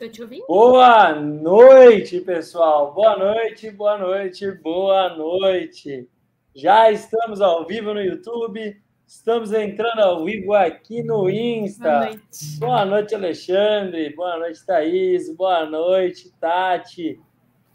Tô 0.00 0.08
te 0.08 0.22
ouvindo? 0.22 0.46
Boa 0.46 1.14
noite, 1.14 2.22
pessoal. 2.22 2.94
Boa 2.94 3.18
noite, 3.18 3.70
boa 3.70 3.98
noite, 3.98 4.50
boa 4.50 5.14
noite. 5.14 6.08
Já 6.54 6.90
estamos 6.90 7.42
ao 7.42 7.66
vivo 7.66 7.92
no 7.92 8.00
YouTube. 8.00 8.80
Estamos 9.06 9.52
entrando 9.52 10.00
ao 10.00 10.24
vivo 10.24 10.54
aqui 10.54 11.02
no 11.02 11.28
Insta. 11.28 11.82
Boa 11.84 12.06
noite. 12.06 12.58
Boa 12.58 12.84
noite, 12.86 13.14
Alexandre. 13.14 14.16
Boa 14.16 14.38
noite, 14.38 14.64
Thaís. 14.64 15.36
Boa 15.36 15.66
noite, 15.66 16.32
Tati. 16.40 17.20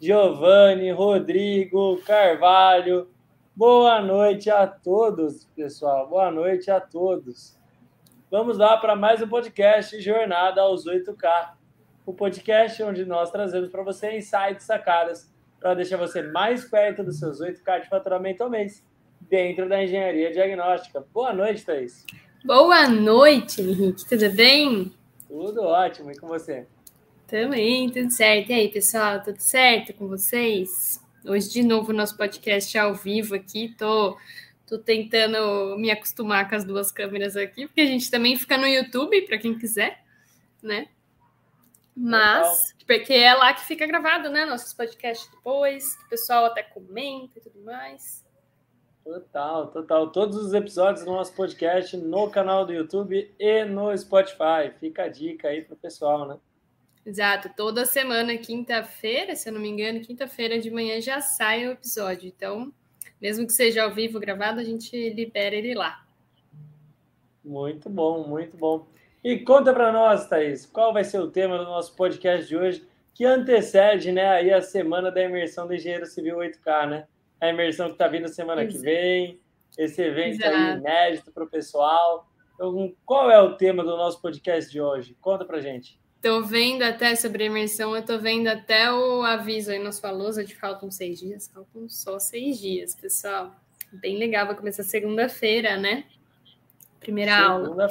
Giovanni, 0.00 0.90
Rodrigo, 0.90 2.02
Carvalho. 2.04 3.08
Boa 3.54 4.02
noite 4.02 4.50
a 4.50 4.66
todos, 4.66 5.44
pessoal. 5.54 6.08
Boa 6.08 6.32
noite 6.32 6.72
a 6.72 6.80
todos. 6.80 7.56
Vamos 8.28 8.58
lá 8.58 8.76
para 8.78 8.96
mais 8.96 9.22
um 9.22 9.28
podcast 9.28 10.00
Jornada 10.02 10.62
aos 10.62 10.86
8K 10.86 11.54
o 12.06 12.14
podcast 12.14 12.80
onde 12.84 13.04
nós 13.04 13.32
trazemos 13.32 13.68
para 13.68 13.82
você 13.82 14.16
insights, 14.16 14.64
sacadas, 14.64 15.28
para 15.58 15.74
deixar 15.74 15.96
você 15.96 16.22
mais 16.22 16.64
perto 16.64 17.02
dos 17.02 17.18
seus 17.18 17.40
8K 17.40 17.82
de 17.82 17.88
faturamento 17.88 18.44
ao 18.44 18.48
mês, 18.48 18.86
dentro 19.20 19.68
da 19.68 19.82
engenharia 19.82 20.32
diagnóstica. 20.32 21.04
Boa 21.12 21.32
noite, 21.32 21.64
Thaís. 21.64 22.06
Boa 22.44 22.88
noite, 22.88 23.60
Henrique. 23.60 24.08
Tudo 24.08 24.30
bem? 24.30 24.94
Tudo 25.26 25.62
ótimo. 25.62 26.12
E 26.12 26.16
com 26.16 26.28
você? 26.28 26.64
Também, 27.26 27.90
tudo 27.90 28.08
certo. 28.12 28.50
E 28.50 28.54
aí, 28.54 28.68
pessoal, 28.68 29.20
tudo 29.20 29.40
certo 29.40 29.92
com 29.94 30.06
vocês? 30.06 31.04
Hoje, 31.24 31.50
de 31.50 31.64
novo, 31.64 31.92
nosso 31.92 32.16
podcast 32.16 32.78
ao 32.78 32.94
vivo 32.94 33.34
aqui. 33.34 33.74
Tô, 33.76 34.16
tô 34.64 34.78
tentando 34.78 35.76
me 35.76 35.90
acostumar 35.90 36.48
com 36.48 36.54
as 36.54 36.64
duas 36.64 36.92
câmeras 36.92 37.36
aqui, 37.36 37.66
porque 37.66 37.80
a 37.80 37.86
gente 37.86 38.08
também 38.08 38.36
fica 38.36 38.56
no 38.56 38.68
YouTube, 38.68 39.22
para 39.22 39.38
quem 39.38 39.58
quiser, 39.58 40.04
né? 40.62 40.86
Mas, 41.96 42.74
porque 42.86 43.14
é 43.14 43.32
lá 43.32 43.54
que 43.54 43.64
fica 43.64 43.86
gravado, 43.86 44.28
né? 44.28 44.44
Nossos 44.44 44.74
podcasts 44.74 45.30
depois, 45.30 45.96
o 46.04 46.08
pessoal 46.10 46.44
até 46.44 46.62
comenta 46.62 47.38
e 47.38 47.40
tudo 47.40 47.58
mais. 47.64 48.22
Total, 49.02 49.68
total. 49.68 50.10
Todos 50.10 50.36
os 50.36 50.52
episódios 50.52 51.04
do 51.04 51.12
nosso 51.12 51.32
podcast 51.34 51.96
no 51.96 52.28
canal 52.28 52.66
do 52.66 52.72
YouTube 52.72 53.32
e 53.38 53.64
no 53.64 53.96
Spotify. 53.96 54.70
Fica 54.78 55.04
a 55.04 55.08
dica 55.08 55.48
aí 55.48 55.62
pro 55.62 55.76
pessoal, 55.76 56.26
né? 56.28 56.36
Exato. 57.06 57.48
Toda 57.56 57.86
semana, 57.86 58.36
quinta-feira, 58.36 59.34
se 59.36 59.48
eu 59.48 59.52
não 59.52 59.60
me 59.60 59.68
engano, 59.68 60.00
quinta-feira 60.00 60.58
de 60.58 60.70
manhã 60.70 61.00
já 61.00 61.20
sai 61.20 61.66
o 61.66 61.72
episódio. 61.72 62.26
Então, 62.26 62.72
mesmo 63.22 63.46
que 63.46 63.52
seja 63.52 63.84
ao 63.84 63.94
vivo 63.94 64.20
gravado, 64.20 64.60
a 64.60 64.64
gente 64.64 65.10
libera 65.10 65.54
ele 65.54 65.74
lá. 65.74 66.04
Muito 67.44 67.88
bom, 67.88 68.26
muito 68.26 68.56
bom. 68.56 68.86
E 69.26 69.40
conta 69.40 69.74
para 69.74 69.90
nós, 69.90 70.28
Thaís, 70.28 70.66
qual 70.66 70.92
vai 70.92 71.02
ser 71.02 71.18
o 71.18 71.28
tema 71.28 71.58
do 71.58 71.64
nosso 71.64 71.96
podcast 71.96 72.46
de 72.46 72.56
hoje, 72.56 72.86
que 73.12 73.24
antecede 73.24 74.12
né, 74.12 74.24
aí 74.28 74.52
a 74.52 74.62
semana 74.62 75.10
da 75.10 75.20
imersão 75.20 75.66
do 75.66 75.74
Engenheiro 75.74 76.06
Civil 76.06 76.36
8K, 76.36 76.88
né? 76.88 77.08
A 77.40 77.48
imersão 77.48 77.88
que 77.88 77.94
está 77.94 78.06
vindo 78.06 78.28
semana 78.28 78.62
Exato. 78.62 78.78
que 78.78 78.84
vem, 78.84 79.40
esse 79.76 80.00
evento 80.00 80.44
aí 80.44 80.76
inédito 80.76 81.32
para 81.32 81.42
o 81.42 81.48
pessoal. 81.48 82.30
Então, 82.54 82.94
qual 83.04 83.28
é 83.28 83.42
o 83.42 83.56
tema 83.56 83.82
do 83.82 83.96
nosso 83.96 84.22
podcast 84.22 84.70
de 84.70 84.80
hoje? 84.80 85.16
Conta 85.20 85.44
para 85.44 85.60
gente. 85.60 85.98
Estou 86.14 86.44
vendo 86.44 86.82
até 86.84 87.16
sobre 87.16 87.42
a 87.42 87.46
imersão, 87.46 87.96
eu 87.96 88.02
estou 88.02 88.20
vendo 88.20 88.46
até 88.46 88.92
o 88.92 89.24
aviso 89.24 89.72
aí 89.72 89.80
nos 89.80 89.98
falou 89.98 90.30
de 90.30 90.54
faltam 90.54 90.88
seis 90.88 91.18
dias, 91.18 91.50
faltam 91.52 91.88
só 91.88 92.20
seis 92.20 92.60
dias, 92.60 92.94
pessoal. 92.94 93.56
Bem 93.92 94.18
legal, 94.18 94.46
vai 94.46 94.54
começar 94.54 94.84
segunda-feira, 94.84 95.76
né? 95.76 96.04
Primeira 97.00 97.32
segunda 97.32 97.82
aula. 97.82 97.88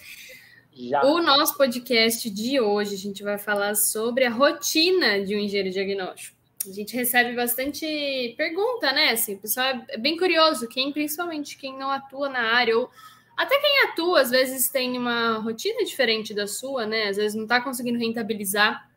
Já. 0.76 1.06
O 1.06 1.22
nosso 1.22 1.56
podcast 1.56 2.30
de 2.30 2.60
hoje, 2.60 2.96
a 2.96 2.98
gente 2.98 3.24
vai 3.24 3.38
falar 3.38 3.76
sobre 3.76 4.26
a 4.26 4.30
rotina 4.30 5.24
de 5.24 5.34
um 5.34 5.40
engenheiro 5.40 5.72
diagnóstico. 5.72 6.36
A 6.68 6.72
gente 6.72 6.94
recebe 6.94 7.34
bastante 7.34 8.34
pergunta, 8.36 8.92
né? 8.92 9.12
Assim, 9.12 9.36
o 9.36 9.40
pessoal 9.40 9.68
é 9.88 9.98
bem 9.98 10.18
curioso, 10.18 10.68
quem, 10.68 10.92
principalmente 10.92 11.58
quem 11.58 11.78
não 11.78 11.90
atua 11.90 12.28
na 12.28 12.42
área, 12.42 12.78
ou 12.78 12.90
até 13.38 13.58
quem 13.58 13.84
atua, 13.90 14.20
às 14.22 14.32
vezes 14.32 14.70
tem 14.70 14.98
uma 14.98 15.38
rotina 15.38 15.86
diferente 15.86 16.34
da 16.34 16.46
sua, 16.46 16.86
né? 16.86 17.08
Às 17.08 17.16
vezes 17.16 17.36
não 17.36 17.44
está 17.44 17.62
conseguindo 17.62 17.98
rentabilizar 17.98 18.90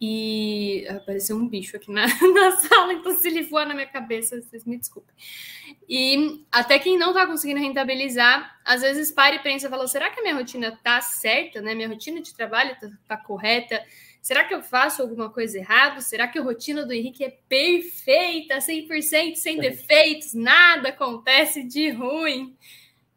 e 0.00 0.86
apareceu 0.88 1.36
um 1.36 1.46
bicho 1.46 1.76
aqui 1.76 1.92
na, 1.92 2.06
na 2.32 2.52
sala, 2.56 2.94
então 2.94 3.14
se 3.14 3.28
ele 3.28 3.42
voar 3.42 3.66
na 3.66 3.74
minha 3.74 3.86
cabeça, 3.86 4.40
vocês 4.40 4.64
me 4.64 4.78
desculpem. 4.78 5.14
E 5.92 6.44
até 6.52 6.78
quem 6.78 6.96
não 6.96 7.08
está 7.08 7.26
conseguindo 7.26 7.58
rentabilizar, 7.58 8.56
às 8.64 8.80
vezes 8.80 9.10
para 9.10 9.34
e 9.34 9.40
pensa, 9.40 9.68
fala, 9.68 9.88
será 9.88 10.08
que 10.08 10.20
a 10.20 10.22
minha 10.22 10.36
rotina 10.36 10.78
tá 10.84 11.00
certa, 11.00 11.60
né? 11.60 11.74
Minha 11.74 11.88
rotina 11.88 12.22
de 12.22 12.32
trabalho 12.32 12.76
tá, 12.78 12.88
tá 13.08 13.16
correta? 13.16 13.84
Será 14.22 14.44
que 14.44 14.54
eu 14.54 14.62
faço 14.62 15.02
alguma 15.02 15.30
coisa 15.30 15.58
errada? 15.58 16.00
Será 16.00 16.28
que 16.28 16.38
a 16.38 16.42
rotina 16.42 16.86
do 16.86 16.92
Henrique 16.92 17.24
é 17.24 17.36
perfeita, 17.48 18.58
100%, 18.58 19.34
sem 19.34 19.58
defeitos? 19.58 20.32
Nada 20.32 20.90
acontece 20.90 21.64
de 21.64 21.90
ruim. 21.90 22.56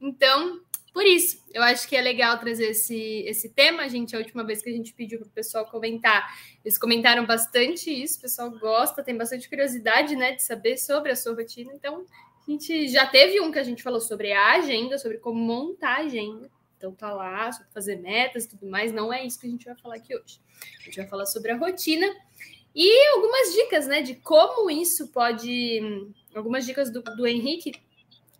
Então, 0.01 0.59
por 0.91 1.05
isso, 1.05 1.43
eu 1.53 1.61
acho 1.61 1.87
que 1.87 1.95
é 1.95 2.01
legal 2.01 2.39
trazer 2.39 2.71
esse, 2.71 3.23
esse 3.27 3.49
tema, 3.49 3.87
gente. 3.87 4.15
A 4.15 4.19
última 4.19 4.43
vez 4.43 4.63
que 4.63 4.69
a 4.71 4.73
gente 4.73 4.95
pediu 4.95 5.19
para 5.19 5.27
o 5.27 5.31
pessoal 5.31 5.67
comentar, 5.67 6.27
eles 6.65 6.79
comentaram 6.79 7.23
bastante 7.23 7.91
isso. 7.91 8.17
O 8.17 8.21
pessoal 8.21 8.49
gosta, 8.49 9.03
tem 9.03 9.15
bastante 9.15 9.47
curiosidade, 9.47 10.15
né, 10.15 10.31
de 10.31 10.41
saber 10.41 10.77
sobre 10.77 11.11
a 11.11 11.15
sua 11.15 11.35
rotina. 11.35 11.71
Então, 11.71 12.03
a 12.47 12.51
gente 12.51 12.87
já 12.89 13.05
teve 13.05 13.39
um 13.39 13.51
que 13.51 13.59
a 13.59 13.63
gente 13.63 13.81
falou 13.81 14.01
sobre 14.01 14.31
a 14.31 14.53
agenda, 14.53 14.97
sobre 14.97 15.17
como 15.17 15.39
montar 15.39 15.97
a 15.97 16.01
agenda. 16.01 16.51
Então, 16.77 16.93
tá 16.93 17.13
lá, 17.13 17.51
sobre 17.51 17.71
fazer 17.73 17.95
metas 17.95 18.43
e 18.43 18.49
tudo 18.49 18.67
mais. 18.67 18.91
Não 18.91 19.13
é 19.13 19.25
isso 19.25 19.39
que 19.39 19.47
a 19.47 19.49
gente 19.49 19.65
vai 19.65 19.75
falar 19.75 19.95
aqui 19.95 20.13
hoje. 20.13 20.41
A 20.81 20.83
gente 20.83 20.97
vai 20.97 21.07
falar 21.07 21.25
sobre 21.25 21.51
a 21.51 21.57
rotina 21.57 22.05
e 22.75 23.07
algumas 23.13 23.53
dicas, 23.53 23.87
né, 23.87 24.01
de 24.01 24.15
como 24.15 24.69
isso 24.69 25.07
pode. 25.09 25.79
Algumas 26.35 26.65
dicas 26.65 26.91
do, 26.91 27.01
do 27.01 27.27
Henrique 27.27 27.73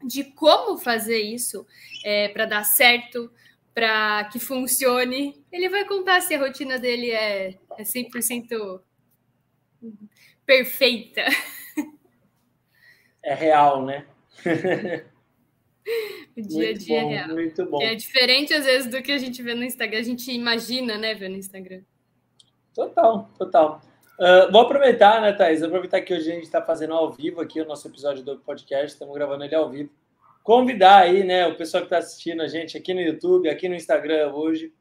de 0.03 0.24
como 0.24 0.78
fazer 0.78 1.22
isso 1.22 1.66
é, 2.03 2.28
para 2.28 2.46
dar 2.46 2.63
certo, 2.63 3.31
para 3.74 4.25
que 4.25 4.40
funcione. 4.40 5.42
Ele 5.52 5.69
vai 5.69 5.86
contar 5.86 6.22
se 6.22 6.34
a 6.34 6.40
rotina 6.40 6.78
dele 6.78 7.12
é, 7.12 7.58
é 7.78 7.84
100% 7.84 8.81
perfeita. 10.46 11.22
É 13.24 13.34
real, 13.34 13.86
né? 13.86 14.06
o 16.36 16.42
dia 16.42 16.70
a 16.70 16.74
dia 16.74 17.00
é 17.00 17.02
bom, 17.02 17.10
é 17.10 17.16
real. 17.16 17.30
Muito 17.30 17.66
bom. 17.66 17.82
É 17.82 17.96
diferente, 17.96 18.54
às 18.54 18.66
vezes, 18.66 18.92
do 18.92 19.02
que 19.02 19.12
a 19.12 19.18
gente 19.18 19.42
vê 19.42 19.56
no 19.56 19.64
Instagram. 19.64 20.00
A 20.00 20.04
gente 20.04 20.32
imagina, 20.32 20.98
né, 20.98 21.14
ver 21.14 21.30
no 21.30 21.38
Instagram. 21.38 21.82
Total, 22.74 23.30
total. 23.38 23.82
Uh, 24.20 24.52
vou 24.52 24.62
aproveitar, 24.62 25.22
né, 25.22 25.32
Thaís? 25.32 25.64
Aproveitar 25.64 26.02
que 26.02 26.14
hoje 26.14 26.32
a 26.32 26.36
gente 26.36 26.44
está 26.44 26.62
fazendo 26.62 26.94
ao 26.94 27.12
vivo 27.12 27.42
aqui 27.42 27.62
o 27.62 27.66
nosso 27.66 27.88
episódio 27.88 28.24
do 28.24 28.38
podcast, 28.40 28.94
estamos 28.94 29.14
gravando 29.16 29.44
ele 29.44 29.56
ao 29.56 29.70
vivo. 29.70 29.90
Convidar 30.44 31.04
aí, 31.04 31.24
né, 31.24 31.48
o 31.48 31.56
pessoal 31.56 31.82
que 31.82 31.88
está 31.88 32.00
assistindo 32.00 32.42
a 32.42 32.48
gente 32.48 32.78
aqui 32.78 32.94
no 32.94 33.02
YouTube, 33.02 33.50
aqui 33.50 33.70
no 33.70 33.76
Instagram 33.76 34.34
hoje. 34.34 34.74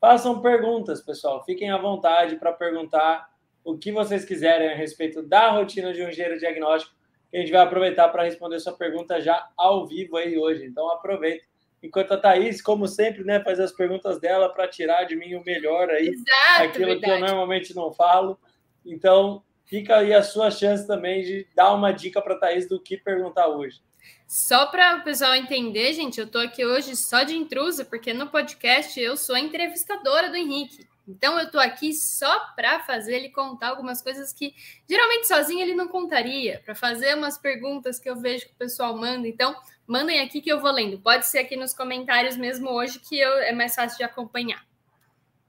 Façam 0.00 0.40
perguntas, 0.40 1.02
pessoal. 1.02 1.44
Fiquem 1.44 1.70
à 1.70 1.76
vontade 1.76 2.36
para 2.36 2.52
perguntar 2.52 3.28
o 3.62 3.76
que 3.76 3.92
vocês 3.92 4.24
quiserem 4.24 4.70
a 4.70 4.74
respeito 4.74 5.22
da 5.22 5.50
rotina 5.50 5.92
de 5.92 6.02
um 6.02 6.08
engenheiro 6.08 6.38
diagnóstico. 6.38 6.94
A 7.32 7.40
gente 7.40 7.52
vai 7.52 7.60
aproveitar 7.60 8.08
para 8.08 8.24
responder 8.24 8.58
sua 8.60 8.72
pergunta 8.72 9.20
já 9.20 9.48
ao 9.56 9.86
vivo 9.86 10.16
aí 10.16 10.36
hoje. 10.36 10.64
Então 10.64 10.90
aproveita. 10.90 11.44
Enquanto 11.82 12.12
a 12.12 12.18
Thaís, 12.18 12.60
como 12.60 12.86
sempre, 12.86 13.24
né, 13.24 13.42
faz 13.42 13.58
as 13.58 13.72
perguntas 13.72 14.20
dela 14.20 14.52
para 14.52 14.68
tirar 14.68 15.04
de 15.04 15.16
mim 15.16 15.34
o 15.34 15.44
melhor 15.44 15.88
aí, 15.88 16.08
Exato, 16.08 16.64
aquilo 16.64 16.86
verdade. 16.86 17.00
que 17.00 17.10
eu 17.10 17.26
normalmente 17.26 17.74
não 17.74 17.90
falo. 17.90 18.38
Então, 18.84 19.42
fica 19.64 19.96
aí 19.96 20.12
a 20.12 20.22
sua 20.22 20.50
chance 20.50 20.86
também 20.86 21.22
de 21.22 21.46
dar 21.54 21.72
uma 21.72 21.90
dica 21.92 22.20
para 22.20 22.34
a 22.34 22.38
Thaís 22.38 22.68
do 22.68 22.78
que 22.78 22.98
perguntar 22.98 23.48
hoje. 23.48 23.80
Só 24.26 24.66
para 24.66 24.96
o 24.96 25.02
pessoal 25.02 25.34
entender, 25.34 25.92
gente, 25.94 26.20
eu 26.20 26.26
estou 26.26 26.40
aqui 26.40 26.64
hoje 26.64 26.94
só 26.96 27.22
de 27.22 27.34
intrusa, 27.34 27.84
porque 27.84 28.12
no 28.12 28.28
podcast 28.28 29.00
eu 29.00 29.16
sou 29.16 29.34
a 29.34 29.40
entrevistadora 29.40 30.28
do 30.28 30.36
Henrique. 30.36 30.86
Então 31.10 31.38
eu 31.38 31.46
estou 31.46 31.60
aqui 31.60 31.92
só 31.92 32.38
para 32.54 32.80
fazer 32.80 33.16
ele 33.16 33.28
contar 33.30 33.68
algumas 33.68 34.00
coisas 34.00 34.32
que 34.32 34.54
geralmente 34.88 35.26
sozinho 35.26 35.60
ele 35.60 35.74
não 35.74 35.88
contaria, 35.88 36.62
para 36.64 36.74
fazer 36.74 37.14
umas 37.16 37.36
perguntas 37.36 37.98
que 37.98 38.08
eu 38.08 38.16
vejo 38.16 38.46
que 38.46 38.52
o 38.52 38.58
pessoal 38.58 38.96
manda. 38.96 39.26
Então, 39.26 39.54
mandem 39.86 40.20
aqui 40.20 40.40
que 40.40 40.50
eu 40.50 40.60
vou 40.60 40.70
lendo. 40.70 40.98
Pode 41.00 41.26
ser 41.26 41.38
aqui 41.38 41.56
nos 41.56 41.74
comentários 41.74 42.36
mesmo 42.36 42.70
hoje 42.70 42.98
que 43.00 43.18
eu, 43.18 43.32
é 43.38 43.52
mais 43.52 43.74
fácil 43.74 43.98
de 43.98 44.04
acompanhar. 44.04 44.64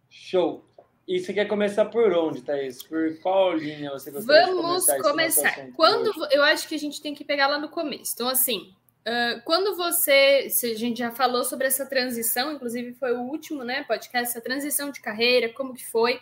Show. 0.09 0.65
E 1.07 1.19
você 1.19 1.33
quer 1.33 1.45
começar 1.45 1.85
por 1.85 2.13
onde, 2.13 2.41
Thaís? 2.41 2.81
Por 2.83 3.19
qual 3.19 3.53
linha 3.53 3.91
você 3.91 4.11
gostaria 4.11 4.45
Vamos 4.45 4.85
de 4.85 5.01
começar. 5.01 5.55
começar. 5.55 5.75
Quando 5.75 6.11
eu 6.31 6.43
acho 6.43 6.67
que 6.67 6.75
a 6.75 6.79
gente 6.79 7.01
tem 7.01 7.13
que 7.13 7.25
pegar 7.25 7.47
lá 7.47 7.59
no 7.59 7.69
começo. 7.69 8.13
Então, 8.13 8.29
assim, 8.29 8.73
uh, 9.07 9.41
quando 9.43 9.75
você. 9.75 10.47
A 10.63 10.75
gente 10.75 10.99
já 10.99 11.11
falou 11.11 11.43
sobre 11.43 11.67
essa 11.67 11.85
transição, 11.85 12.53
inclusive 12.53 12.93
foi 12.93 13.13
o 13.13 13.21
último, 13.21 13.63
né, 13.63 13.83
podcast, 13.83 14.31
essa 14.31 14.41
transição 14.41 14.91
de 14.91 15.01
carreira, 15.01 15.49
como 15.53 15.73
que 15.73 15.85
foi. 15.85 16.19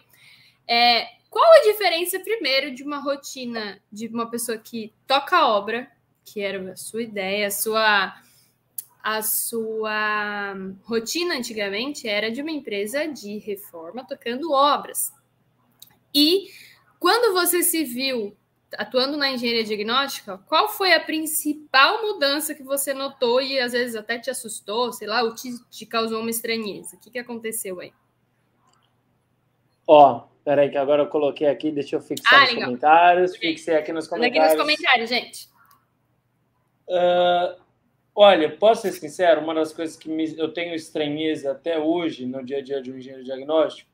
É, 0.68 1.08
qual 1.30 1.46
a 1.46 1.72
diferença, 1.72 2.20
primeiro, 2.20 2.74
de 2.74 2.84
uma 2.84 3.00
rotina 3.00 3.82
de 3.92 4.08
uma 4.08 4.30
pessoa 4.30 4.58
que 4.58 4.94
toca 5.08 5.48
obra, 5.48 5.92
que 6.26 6.42
era 6.42 6.72
a 6.72 6.76
sua 6.76 7.04
ideia, 7.04 7.48
a 7.48 7.52
sua 7.52 8.16
a 9.02 9.22
sua 9.22 10.54
rotina 10.84 11.36
antigamente 11.36 12.08
era 12.08 12.30
de 12.30 12.42
uma 12.42 12.52
empresa 12.52 13.08
de 13.08 13.38
reforma 13.38 14.06
tocando 14.06 14.52
obras. 14.52 15.14
E 16.14 16.50
quando 17.00 17.34
você 17.34 17.64
se 17.64 17.84
viu 17.84 18.36
atuando 18.78 19.18
na 19.18 19.32
engenharia 19.32 19.64
diagnóstica, 19.64 20.38
qual 20.48 20.70
foi 20.70 20.94
a 20.94 21.00
principal 21.00 22.02
mudança 22.02 22.54
que 22.54 22.64
você 22.64 22.94
notou 22.94 23.42
e 23.42 23.60
às 23.60 23.72
vezes 23.74 23.96
até 23.96 24.20
te 24.20 24.30
assustou, 24.30 24.92
sei 24.94 25.08
lá, 25.08 25.24
ou 25.24 25.34
te, 25.34 25.50
te 25.70 25.86
causou 25.86 26.22
uma 26.22 26.30
estranheza? 26.30 26.96
O 26.96 27.00
que, 27.00 27.12
que 27.12 27.20
aconteceu 27.20 27.80
aí? 27.80 27.92
Ó, 29.88 30.28
peraí 30.44 30.70
que 30.70 30.78
agora 30.78 31.04
eu 31.04 31.08
coloquei 31.08 31.48
aqui, 31.48 31.72
deixa 31.72 31.96
eu 31.96 32.02
fixar 32.02 32.34
ah, 32.34 32.42
nos 32.42 32.50
legal. 32.50 32.66
comentários, 32.66 33.36
fixei 33.36 33.76
aqui 33.76 33.92
nos 33.92 34.08
comentários. 34.08 34.54
Aqui 34.54 34.56
nos 34.56 34.62
comentários, 34.62 35.10
gente. 35.10 35.50
Uh, 36.88 37.60
olha, 38.16 38.56
posso 38.56 38.84
ser 38.84 38.92
sincero, 38.92 39.42
uma 39.42 39.54
das 39.54 39.74
coisas 39.74 39.96
que 39.96 40.10
me, 40.10 40.38
eu 40.38 40.54
tenho 40.54 40.76
estranheza 40.76 41.52
até 41.52 41.80
hoje 41.80 42.26
no 42.26 42.44
dia 42.44 42.58
a 42.58 42.62
dia 42.62 42.82
de 42.82 42.92
um 42.92 42.98
engenheiro 42.98 43.24
diagnóstico, 43.24 43.90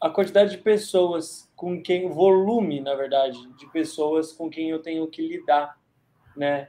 a 0.00 0.10
quantidade 0.10 0.50
de 0.50 0.58
pessoas 0.58 1.43
com 1.56 1.80
quem, 1.80 2.06
o 2.06 2.12
volume, 2.12 2.80
na 2.80 2.94
verdade, 2.94 3.38
de 3.56 3.70
pessoas 3.70 4.32
com 4.32 4.50
quem 4.50 4.70
eu 4.70 4.80
tenho 4.80 5.06
que 5.06 5.26
lidar, 5.26 5.78
né? 6.36 6.68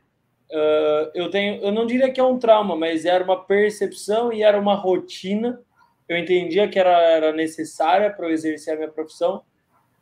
Uh, 0.50 1.10
eu 1.16 1.30
tenho, 1.30 1.62
eu 1.62 1.72
não 1.72 1.88
diria 1.88 2.12
que 2.12 2.20
é 2.20 2.24
um 2.24 2.38
trauma, 2.38 2.76
mas 2.76 3.04
era 3.04 3.24
uma 3.24 3.44
percepção 3.44 4.32
e 4.32 4.44
era 4.44 4.60
uma 4.60 4.76
rotina. 4.76 5.60
Eu 6.08 6.18
entendia 6.18 6.68
que 6.68 6.78
era, 6.78 7.02
era 7.02 7.32
necessária 7.34 8.12
para 8.12 8.30
exercer 8.30 8.74
a 8.74 8.78
minha 8.78 8.92
profissão, 8.92 9.44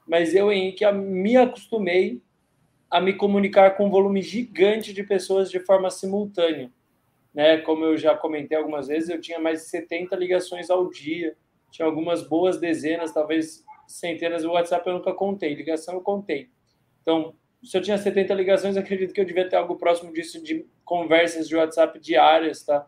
mas 0.06 0.35
eu 0.35 0.51
em 0.51 0.74
que 0.74 0.89
me 0.91 1.38
acostumei 1.38 2.21
a 2.91 3.00
me 3.00 3.13
comunicar 3.13 3.75
com 3.75 3.88
um 3.88 3.89
volume 3.89 4.21
gigante 4.21 4.94
de 4.94 5.01
pessoas 5.01 5.50
de 5.50 5.59
forma 5.59 5.89
simultânea, 5.89 6.69
né? 7.33 7.57
Como 7.57 7.86
eu 7.86 7.97
já 7.97 8.15
comentei 8.15 8.57
algumas 8.57 8.88
vezes, 8.88 9.09
eu 9.09 9.21
tinha 9.21 9.39
mais 9.39 9.62
de 9.62 9.69
70 9.69 10.15
ligações 10.15 10.69
ao 10.69 10.89
dia, 10.89 11.36
tinha 11.71 11.86
algumas 11.86 12.21
boas 12.21 12.59
dezenas, 12.59 13.13
talvez 13.13 13.63
centenas 13.88 14.41
de 14.41 14.47
WhatsApp 14.47 14.88
eu 14.88 14.94
nunca 14.94 15.13
contei, 15.13 15.53
ligação 15.53 15.95
eu 15.95 16.01
contei. 16.01 16.50
Então, 17.01 17.35
se 17.63 17.77
eu 17.77 17.81
tinha 17.81 17.97
70 17.97 18.33
ligações, 18.33 18.75
acredito 18.77 19.13
que 19.13 19.21
eu 19.21 19.25
devia 19.25 19.47
ter 19.47 19.56
algo 19.56 19.75
próximo 19.75 20.13
disso 20.13 20.41
de 20.44 20.65
conversas 20.83 21.47
de 21.47 21.56
WhatsApp 21.56 22.00
diárias, 22.00 22.63
tá? 22.63 22.88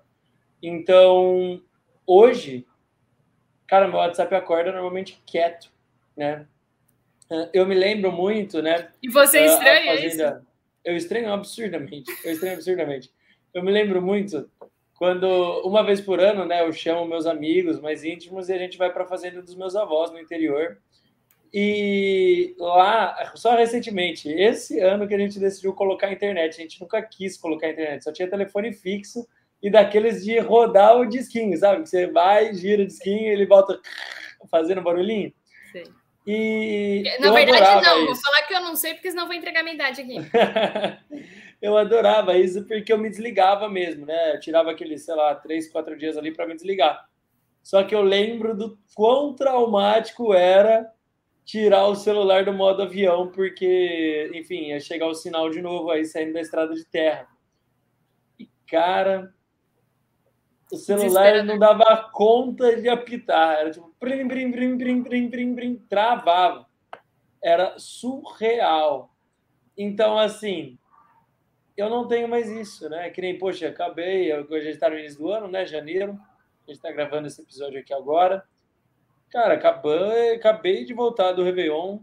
Então, 0.61 1.61
hoje, 2.05 2.65
cara, 3.67 3.87
meu 3.87 3.97
WhatsApp 3.97 4.33
acorda 4.35 4.71
normalmente 4.71 5.21
quieto, 5.25 5.71
né? 6.15 6.47
Eu 7.53 7.65
me 7.65 7.73
lembro 7.73 8.11
muito, 8.11 8.61
né? 8.61 8.91
E 9.01 9.09
você 9.09 9.45
estranha 9.45 9.95
fazenda... 9.95 10.07
isso? 10.07 10.47
Eu 10.83 10.95
estranho 10.95 11.33
absurdamente. 11.33 12.11
Eu 12.23 12.31
estranho 12.31 12.53
absurdamente. 12.53 13.11
Eu 13.53 13.63
me 13.63 13.71
lembro 13.71 14.01
muito 14.01 14.49
quando 14.97 15.27
uma 15.65 15.83
vez 15.83 15.99
por 15.99 16.19
ano, 16.19 16.45
né, 16.45 16.65
eu 16.65 16.71
chamo 16.71 17.05
meus 17.05 17.25
amigos 17.25 17.79
mais 17.81 18.03
íntimos 18.03 18.47
e 18.49 18.53
a 18.53 18.57
gente 18.57 18.77
vai 18.77 18.91
para 18.91 19.03
a 19.03 19.07
fazenda 19.07 19.41
dos 19.41 19.55
meus 19.55 19.75
avós 19.75 20.11
no 20.11 20.19
interior. 20.19 20.77
E 21.53 22.55
lá, 22.57 23.31
só 23.35 23.55
recentemente, 23.55 24.29
esse 24.29 24.79
ano 24.79 25.07
que 25.07 25.13
a 25.13 25.17
gente 25.17 25.39
decidiu 25.39 25.73
colocar 25.73 26.07
a 26.07 26.11
internet, 26.11 26.59
a 26.59 26.61
gente 26.63 26.81
nunca 26.81 27.01
quis 27.01 27.37
colocar 27.37 27.67
a 27.67 27.71
internet, 27.71 28.03
só 28.03 28.11
tinha 28.11 28.29
telefone 28.29 28.73
fixo 28.73 29.25
e 29.61 29.69
daqueles 29.69 30.23
de 30.23 30.37
rodar 30.39 30.97
o 30.97 31.05
disquinho, 31.05 31.57
sabe? 31.57 31.83
Que 31.83 31.89
você 31.89 32.07
vai, 32.07 32.53
gira 32.53 32.83
o 32.83 32.87
disquinho, 32.87 33.31
ele 33.31 33.45
volta 33.45 33.79
fazendo 34.49 34.81
barulhinho. 34.81 35.33
Sim. 35.71 35.83
E 36.27 37.03
Na 37.19 37.31
verdade, 37.31 37.85
não, 37.85 37.97
isso. 37.99 38.05
vou 38.05 38.15
falar 38.15 38.41
que 38.47 38.53
eu 38.53 38.61
não 38.61 38.75
sei, 38.75 38.93
porque 38.93 39.11
senão 39.11 39.27
vou 39.27 39.35
entregar 39.35 39.63
minha 39.63 39.75
idade 39.75 40.01
aqui. 40.01 40.17
eu 41.65 41.77
adorava 41.77 42.37
isso 42.37 42.63
porque 42.65 42.93
eu 42.93 42.97
me 42.97 43.09
desligava 43.09 43.67
mesmo, 43.67 44.05
né? 44.05 44.35
Eu 44.35 44.39
tirava 44.39 44.71
aqueles, 44.71 45.03
sei 45.03 45.15
lá, 45.15 45.33
três, 45.33 45.67
quatro 45.71 45.97
dias 45.97 46.15
ali 46.15 46.31
para 46.31 46.45
me 46.45 46.53
desligar. 46.53 47.09
Só 47.63 47.83
que 47.83 47.95
eu 47.95 48.01
lembro 48.01 48.55
do 48.55 48.77
quão 48.93 49.33
traumático 49.33 50.33
era 50.33 50.91
tirar 51.43 51.87
o 51.87 51.95
celular 51.95 52.45
do 52.45 52.53
modo 52.53 52.83
avião, 52.83 53.31
porque, 53.31 54.31
enfim, 54.35 54.67
ia 54.67 54.79
chegar 54.79 55.07
o 55.07 55.15
sinal 55.15 55.49
de 55.49 55.61
novo 55.61 55.89
aí 55.89 56.05
saindo 56.05 56.33
da 56.33 56.41
estrada 56.41 56.75
de 56.75 56.85
terra. 56.85 57.27
E, 58.39 58.47
cara, 58.67 59.33
o 60.71 60.77
celular 60.77 61.43
não 61.43 61.57
dava 61.57 62.09
conta 62.13 62.79
de 62.79 62.87
apitar. 62.87 63.59
Era 63.59 63.71
tipo, 63.71 63.91
brim, 63.99 64.27
brim, 64.27 64.51
brim, 64.51 64.77
brim, 64.77 65.01
brim, 65.01 65.29
brim, 65.29 65.55
brim, 65.55 65.75
travava. 65.89 66.67
Era 67.43 67.73
surreal. 67.79 69.11
Então, 69.75 70.17
assim, 70.17 70.77
eu 71.77 71.89
não 71.89 72.07
tenho 72.07 72.27
mais 72.27 72.49
isso, 72.49 72.89
né? 72.89 73.09
Que 73.09 73.21
nem, 73.21 73.37
poxa, 73.37 73.67
acabei, 73.67 74.33
hoje 74.33 74.55
a 74.55 74.61
gente 74.61 74.73
está 74.73 74.89
no 74.89 74.97
início 74.97 75.19
do 75.19 75.29
ano, 75.29 75.47
né? 75.47 75.65
Janeiro. 75.65 76.13
A 76.13 76.71
gente 76.71 76.77
está 76.77 76.91
gravando 76.91 77.27
esse 77.27 77.41
episódio 77.41 77.79
aqui 77.79 77.93
agora. 77.93 78.43
Cara, 79.29 79.55
acabei, 79.55 80.35
acabei 80.35 80.85
de 80.85 80.93
voltar 80.93 81.33
do 81.33 81.43
Réveillon. 81.43 81.99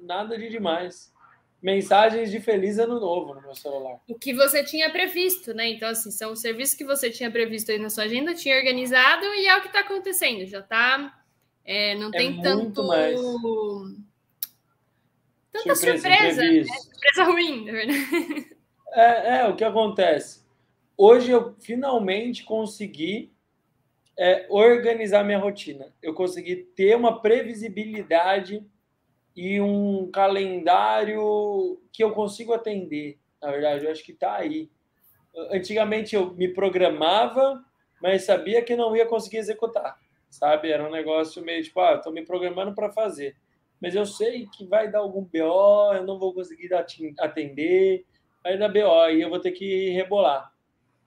Nada 0.00 0.38
de 0.38 0.48
demais. 0.48 1.12
Mensagens 1.60 2.30
de 2.30 2.40
feliz 2.40 2.78
ano 2.78 2.98
novo 2.98 3.34
no 3.34 3.42
meu 3.42 3.54
celular. 3.54 4.00
O 4.08 4.14
que 4.14 4.32
você 4.32 4.64
tinha 4.64 4.90
previsto, 4.90 5.52
né? 5.52 5.68
Então, 5.68 5.88
assim, 5.88 6.10
são 6.10 6.32
os 6.32 6.40
serviços 6.40 6.76
que 6.76 6.84
você 6.84 7.10
tinha 7.10 7.30
previsto 7.30 7.70
aí 7.70 7.78
na 7.78 7.90
sua 7.90 8.04
agenda, 8.04 8.34
tinha 8.34 8.56
organizado 8.56 9.24
e 9.34 9.46
é 9.46 9.56
o 9.56 9.60
que 9.60 9.66
está 9.66 9.80
acontecendo. 9.80 10.46
Já 10.46 10.60
está. 10.60 11.20
É, 11.64 11.94
não 11.96 12.08
é 12.08 12.12
tem 12.12 12.40
tanto. 12.40 12.84
Mais 12.84 13.20
Tanta 15.52 15.74
surpresa, 15.74 16.08
surpresa, 16.08 16.42
né? 16.42 16.64
surpresa 16.64 17.24
ruim, 17.24 17.64
na 17.64 17.72
verdade. 17.72 18.58
É, 18.92 19.38
é, 19.38 19.48
o 19.48 19.54
que 19.54 19.64
acontece. 19.64 20.46
Hoje 20.96 21.30
eu 21.30 21.54
finalmente 21.60 22.42
consegui 22.44 23.32
é, 24.18 24.46
organizar 24.48 25.22
minha 25.24 25.38
rotina. 25.38 25.92
Eu 26.02 26.14
consegui 26.14 26.56
ter 26.56 26.96
uma 26.96 27.20
previsibilidade 27.20 28.66
e 29.36 29.60
um 29.60 30.10
calendário 30.10 31.80
que 31.92 32.02
eu 32.02 32.12
consigo 32.12 32.52
atender. 32.52 33.18
Na 33.40 33.52
verdade, 33.52 33.84
eu 33.84 33.92
acho 33.92 34.02
que 34.02 34.12
está 34.12 34.36
aí. 34.36 34.68
Antigamente 35.52 36.16
eu 36.16 36.34
me 36.34 36.48
programava, 36.48 37.64
mas 38.02 38.24
sabia 38.24 38.62
que 38.62 38.74
não 38.74 38.96
ia 38.96 39.06
conseguir 39.06 39.36
executar, 39.36 39.96
sabe? 40.28 40.70
Era 40.70 40.84
um 40.84 40.90
negócio 40.90 41.44
meio 41.44 41.62
tipo, 41.62 41.78
ah, 41.78 41.94
estou 41.94 42.12
me 42.12 42.24
programando 42.24 42.74
para 42.74 42.90
fazer 42.90 43.36
mas 43.80 43.94
eu 43.94 44.04
sei 44.04 44.46
que 44.46 44.66
vai 44.66 44.90
dar 44.90 44.98
algum 44.98 45.22
BO, 45.22 45.94
eu 45.94 46.04
não 46.04 46.18
vou 46.18 46.34
conseguir 46.34 46.70
atender, 47.18 48.04
vai 48.42 48.58
dar 48.58 48.68
BO 48.68 49.10
e 49.10 49.22
eu 49.22 49.30
vou 49.30 49.40
ter 49.40 49.52
que 49.52 49.90
rebolar. 49.90 50.52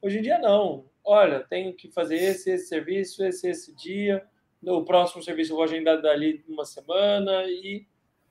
Hoje 0.02 0.20
em 0.20 0.22
dia, 0.22 0.40
não. 0.40 0.86
Olha, 1.04 1.42
tenho 1.42 1.74
que 1.74 1.92
fazer 1.92 2.16
esse, 2.16 2.52
esse 2.52 2.68
serviço, 2.68 3.24
esse, 3.26 3.50
esse 3.50 3.76
dia, 3.76 4.24
o 4.64 4.84
próximo 4.84 5.24
serviço 5.24 5.52
eu 5.52 5.56
vou 5.56 5.64
agendar 5.64 6.02
dali 6.02 6.44
uma 6.48 6.66
semana 6.66 7.44
e 7.46 7.86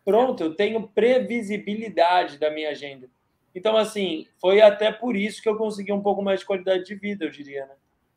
pronto, 0.05 0.43
eu 0.43 0.55
tenho 0.55 0.88
previsibilidade 0.88 2.38
da 2.38 2.50
minha 2.50 2.71
agenda. 2.71 3.09
Então, 3.55 3.76
assim, 3.76 4.26
foi 4.41 4.61
até 4.61 4.93
por 4.93 5.17
isso 5.17 5.43
que 5.43 5.49
eu 5.49 5.57
consegui 5.57 5.93
um 5.93 6.03
pouco 6.03 6.23
mais 6.23 6.41
de 6.41 6.47
qualidade 6.47 6.85
de 6.85 6.95
vida, 6.95 7.25
eu 7.25 7.31
diria, 7.31 7.67
né? 7.67 7.75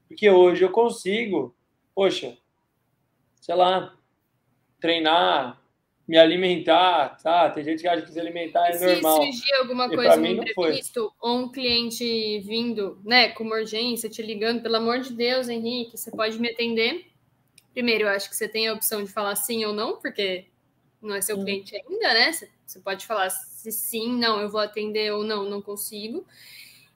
Porque 0.08 0.30
hoje 0.30 0.64
eu 0.64 0.72
consigo, 0.72 1.56
poxa, 1.96 2.38
sei 3.42 3.56
lá, 3.56 3.98
treinar 4.80 5.63
me 6.08 6.18
alimentar, 6.18 7.18
tá? 7.22 7.50
Tem 7.50 7.64
gente 7.64 7.82
que 7.82 7.88
acha 7.88 8.02
que 8.02 8.12
se 8.12 8.20
alimentar 8.20 8.68
é 8.68 8.74
se 8.74 8.86
normal. 8.86 9.22
Se 9.22 9.32
surgir 9.32 9.54
alguma 9.56 9.86
e 9.86 9.96
coisa 9.96 10.28
imprevisto, 10.28 11.14
ou 11.20 11.40
um 11.40 11.52
cliente 11.52 12.40
vindo, 12.40 13.00
né, 13.06 13.30
com 13.30 13.44
uma 13.44 13.56
urgência, 13.56 14.10
te 14.10 14.22
ligando, 14.22 14.62
pelo 14.62 14.76
amor 14.76 15.00
de 15.00 15.14
Deus, 15.14 15.48
Henrique, 15.48 15.98
você 15.98 16.12
pode 16.12 16.40
me 16.40 16.50
atender? 16.50 17.06
Primeiro, 17.72 18.04
eu 18.04 18.10
acho 18.10 18.30
que 18.30 18.36
você 18.36 18.48
tem 18.48 18.68
a 18.68 18.74
opção 18.74 19.04
de 19.04 19.12
falar 19.12 19.36
sim 19.36 19.64
ou 19.66 19.74
não, 19.74 19.98
porque 19.98 20.46
não 21.02 21.16
é 21.16 21.22
seu 21.22 21.38
hum. 21.38 21.44
cliente 21.44 21.76
ainda, 21.76 22.14
né? 22.14 22.32
Você 22.66 22.80
pode 22.80 23.06
falar 23.06 23.30
se 23.30 23.72
sim, 23.72 24.18
não, 24.18 24.42
eu 24.42 24.50
vou 24.50 24.62
atender 24.62 25.14
ou 25.14 25.24
não, 25.24 25.50
não 25.50 25.62
consigo. 25.62 26.26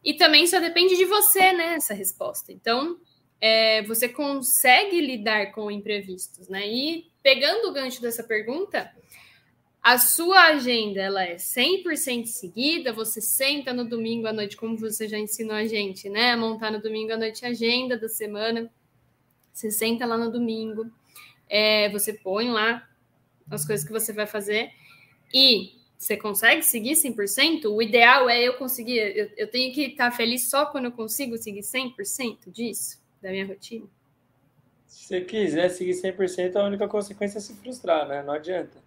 E 0.03 0.13
também 0.13 0.45
só 0.47 0.59
depende 0.59 0.95
de 0.97 1.05
você, 1.05 1.53
né, 1.53 1.75
essa 1.75 1.93
resposta. 1.93 2.51
Então, 2.51 2.97
é, 3.39 3.81
você 3.83 4.09
consegue 4.09 4.99
lidar 4.99 5.51
com 5.51 5.69
imprevistos, 5.71 6.47
né? 6.49 6.67
E 6.67 7.07
pegando 7.27 7.67
o 7.67 7.73
gancho 7.73 8.01
dessa 8.01 8.23
pergunta, 8.23 8.89
a 9.83 9.97
sua 9.97 10.43
agenda 10.45 11.01
ela 11.01 11.25
é 11.25 11.35
100% 11.35 12.25
seguida, 12.25 12.93
você 12.93 13.19
senta 13.19 13.73
no 13.73 13.83
domingo 13.83 14.27
à 14.27 14.31
noite, 14.31 14.55
como 14.55 14.77
você 14.77 15.09
já 15.09 15.19
ensinou 15.19 15.53
a 15.53 15.65
gente, 15.65 16.07
né? 16.07 16.37
Montar 16.37 16.71
no 16.71 16.81
domingo 16.81 17.11
à 17.11 17.17
noite 17.17 17.45
a 17.45 17.49
agenda 17.49 17.97
da 17.97 18.07
semana. 18.07 18.71
Você 19.51 19.69
senta 19.69 20.05
lá 20.05 20.17
no 20.17 20.31
domingo, 20.31 20.89
é, 21.49 21.89
você 21.89 22.13
põe 22.13 22.47
lá 22.47 22.87
as 23.51 23.67
coisas 23.67 23.85
que 23.85 23.91
você 23.91 24.13
vai 24.13 24.25
fazer 24.25 24.71
e 25.33 25.73
você 25.97 26.15
consegue 26.15 26.63
seguir 26.63 26.93
100%? 26.93 27.65
O 27.65 27.81
ideal 27.81 28.29
é 28.29 28.41
eu 28.41 28.53
conseguir, 28.53 28.99
eu, 28.99 29.29
eu 29.35 29.51
tenho 29.51 29.73
que 29.73 29.81
estar 29.81 30.11
feliz 30.11 30.49
só 30.49 30.65
quando 30.67 30.85
eu 30.85 30.93
consigo 30.93 31.37
seguir 31.37 31.59
100% 31.59 32.49
disso, 32.49 33.03
da 33.21 33.31
minha 33.31 33.45
rotina. 33.45 33.96
Se 34.87 35.07
você 35.07 35.21
quiser 35.21 35.69
seguir 35.69 35.91
100%, 35.91 36.55
a 36.55 36.63
única 36.63 36.87
consequência 36.87 37.37
é 37.37 37.41
se 37.41 37.53
frustrar, 37.57 38.07
né? 38.07 38.23
Não 38.23 38.33
adianta. 38.33 38.77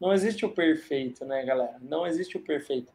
Não 0.00 0.12
existe 0.12 0.44
o 0.44 0.50
perfeito, 0.50 1.24
né, 1.24 1.44
galera? 1.44 1.76
Não 1.80 2.06
existe 2.06 2.36
o 2.36 2.40
perfeito. 2.40 2.92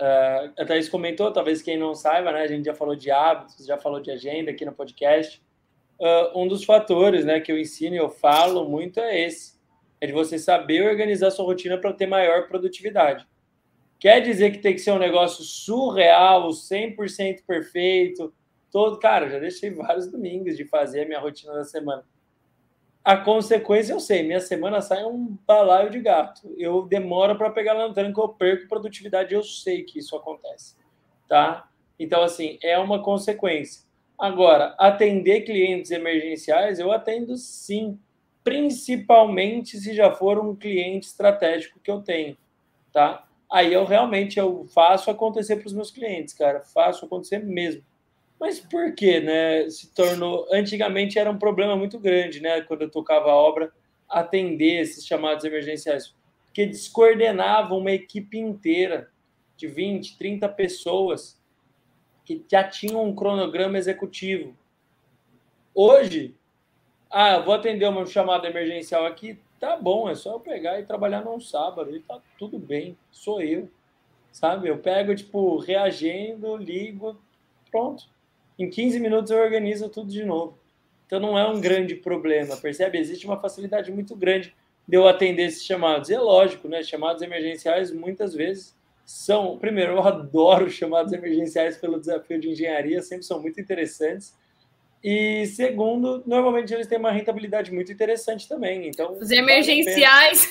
Uh, 0.00 0.52
a 0.58 0.64
Thaís 0.66 0.88
comentou, 0.88 1.32
talvez 1.32 1.62
quem 1.62 1.78
não 1.78 1.94
saiba, 1.94 2.32
né? 2.32 2.42
A 2.42 2.46
gente 2.46 2.66
já 2.66 2.74
falou 2.74 2.94
de 2.94 3.10
hábitos, 3.10 3.64
já 3.64 3.78
falou 3.78 4.00
de 4.00 4.10
agenda 4.10 4.50
aqui 4.50 4.64
no 4.64 4.72
podcast. 4.72 5.42
Uh, 5.98 6.38
um 6.38 6.46
dos 6.46 6.64
fatores 6.64 7.24
né, 7.24 7.40
que 7.40 7.50
eu 7.50 7.58
ensino 7.58 7.94
e 7.94 7.98
eu 7.98 8.10
falo 8.10 8.68
muito 8.68 9.00
é 9.00 9.20
esse. 9.20 9.56
É 10.00 10.06
de 10.06 10.12
você 10.12 10.38
saber 10.38 10.86
organizar 10.86 11.30
sua 11.30 11.46
rotina 11.46 11.78
para 11.78 11.92
ter 11.92 12.06
maior 12.06 12.48
produtividade. 12.48 13.26
Quer 13.98 14.20
dizer 14.20 14.50
que 14.50 14.58
tem 14.58 14.74
que 14.74 14.80
ser 14.80 14.90
um 14.90 14.98
negócio 14.98 15.42
surreal, 15.42 16.48
100% 16.50 17.44
perfeito, 17.46 18.32
todo. 18.76 18.98
Cara, 18.98 19.30
já 19.30 19.38
deixei 19.38 19.70
vários 19.70 20.06
domingos 20.06 20.54
de 20.54 20.66
fazer 20.66 21.04
a 21.04 21.06
minha 21.06 21.18
rotina 21.18 21.54
da 21.54 21.64
semana. 21.64 22.04
A 23.02 23.16
consequência 23.16 23.94
eu 23.94 24.00
sei, 24.00 24.22
minha 24.22 24.38
semana 24.38 24.82
sai 24.82 25.02
um 25.02 25.34
balaio 25.46 25.88
de 25.88 25.98
gato. 25.98 26.54
Eu 26.58 26.82
demoro 26.82 27.38
para 27.38 27.48
pegar 27.48 27.90
tranco, 27.94 28.20
eu 28.20 28.28
perco 28.28 28.68
produtividade, 28.68 29.32
eu 29.32 29.42
sei 29.42 29.82
que 29.82 29.98
isso 29.98 30.14
acontece, 30.14 30.76
tá? 31.26 31.70
Então, 31.98 32.22
assim, 32.22 32.58
é 32.62 32.78
uma 32.78 33.02
consequência. 33.02 33.86
Agora, 34.18 34.74
atender 34.78 35.46
clientes 35.46 35.90
emergenciais, 35.90 36.78
eu 36.78 36.92
atendo 36.92 37.34
sim, 37.38 37.98
principalmente 38.44 39.78
se 39.78 39.94
já 39.94 40.12
for 40.12 40.38
um 40.38 40.54
cliente 40.54 41.06
estratégico 41.06 41.80
que 41.80 41.90
eu 41.90 42.02
tenho, 42.02 42.36
tá? 42.92 43.26
Aí 43.50 43.72
eu 43.72 43.86
realmente 43.86 44.38
eu 44.38 44.66
faço 44.66 45.10
acontecer 45.10 45.56
para 45.56 45.66
os 45.66 45.72
meus 45.72 45.90
clientes, 45.90 46.34
cara, 46.34 46.60
faço 46.60 47.06
acontecer 47.06 47.38
mesmo. 47.38 47.82
Mas 48.38 48.60
por 48.60 48.94
que, 48.94 49.20
né? 49.20 49.68
Se 49.70 49.92
tornou. 49.94 50.46
Antigamente 50.52 51.18
era 51.18 51.30
um 51.30 51.38
problema 51.38 51.76
muito 51.76 51.98
grande, 51.98 52.40
né? 52.40 52.60
Quando 52.60 52.82
eu 52.82 52.90
tocava 52.90 53.30
a 53.30 53.34
obra, 53.34 53.72
atender 54.08 54.80
esses 54.80 55.06
chamados 55.06 55.44
emergenciais. 55.44 56.14
Porque 56.46 56.66
descoordenavam 56.66 57.78
uma 57.78 57.92
equipe 57.92 58.38
inteira 58.38 59.10
de 59.56 59.66
20, 59.66 60.18
30 60.18 60.48
pessoas 60.50 61.40
que 62.24 62.44
já 62.50 62.64
tinham 62.64 63.04
um 63.04 63.14
cronograma 63.14 63.78
executivo. 63.78 64.56
Hoje, 65.74 66.34
ah, 67.10 67.38
vou 67.38 67.54
atender 67.54 67.88
uma 67.88 68.04
chamada 68.04 68.48
emergencial 68.48 69.06
aqui, 69.06 69.38
tá 69.60 69.76
bom, 69.76 70.08
é 70.08 70.14
só 70.14 70.32
eu 70.32 70.40
pegar 70.40 70.80
e 70.80 70.84
trabalhar 70.84 71.22
num 71.22 71.40
sábado 71.40 71.94
e 71.94 72.00
tá 72.00 72.20
tudo 72.38 72.58
bem, 72.58 72.98
sou 73.12 73.40
eu, 73.40 73.70
sabe? 74.32 74.68
Eu 74.68 74.78
pego, 74.78 75.14
tipo, 75.14 75.56
reagendo, 75.58 76.56
ligo, 76.56 77.16
pronto. 77.70 78.08
Em 78.58 78.70
15 78.70 78.98
minutos 79.00 79.30
eu 79.30 79.38
organizo 79.38 79.88
tudo 79.88 80.10
de 80.10 80.24
novo. 80.24 80.58
Então 81.06 81.20
não 81.20 81.38
é 81.38 81.46
um 81.48 81.60
grande 81.60 81.94
problema, 81.94 82.56
percebe? 82.56 82.98
Existe 82.98 83.26
uma 83.26 83.40
facilidade 83.40 83.92
muito 83.92 84.16
grande 84.16 84.54
de 84.86 84.96
eu 84.96 85.06
atender 85.06 85.44
esses 85.44 85.64
chamados. 85.64 86.08
E 86.08 86.14
é 86.14 86.18
lógico, 86.18 86.68
né? 86.68 86.82
Chamados 86.82 87.22
emergenciais 87.22 87.92
muitas 87.92 88.34
vezes 88.34 88.74
são. 89.04 89.56
Primeiro, 89.58 89.92
eu 89.92 90.02
adoro 90.02 90.68
chamados 90.70 91.12
emergenciais 91.12 91.76
pelo 91.76 92.00
desafio 92.00 92.40
de 92.40 92.50
engenharia, 92.50 93.00
sempre 93.02 93.24
são 93.24 93.40
muito 93.40 93.60
interessantes. 93.60 94.34
E 95.08 95.46
segundo, 95.46 96.24
normalmente 96.26 96.74
eles 96.74 96.88
têm 96.88 96.98
uma 96.98 97.12
rentabilidade 97.12 97.72
muito 97.72 97.92
interessante 97.92 98.48
também. 98.48 98.88
Então, 98.88 99.12
os 99.12 99.30
emergenciais. 99.30 100.50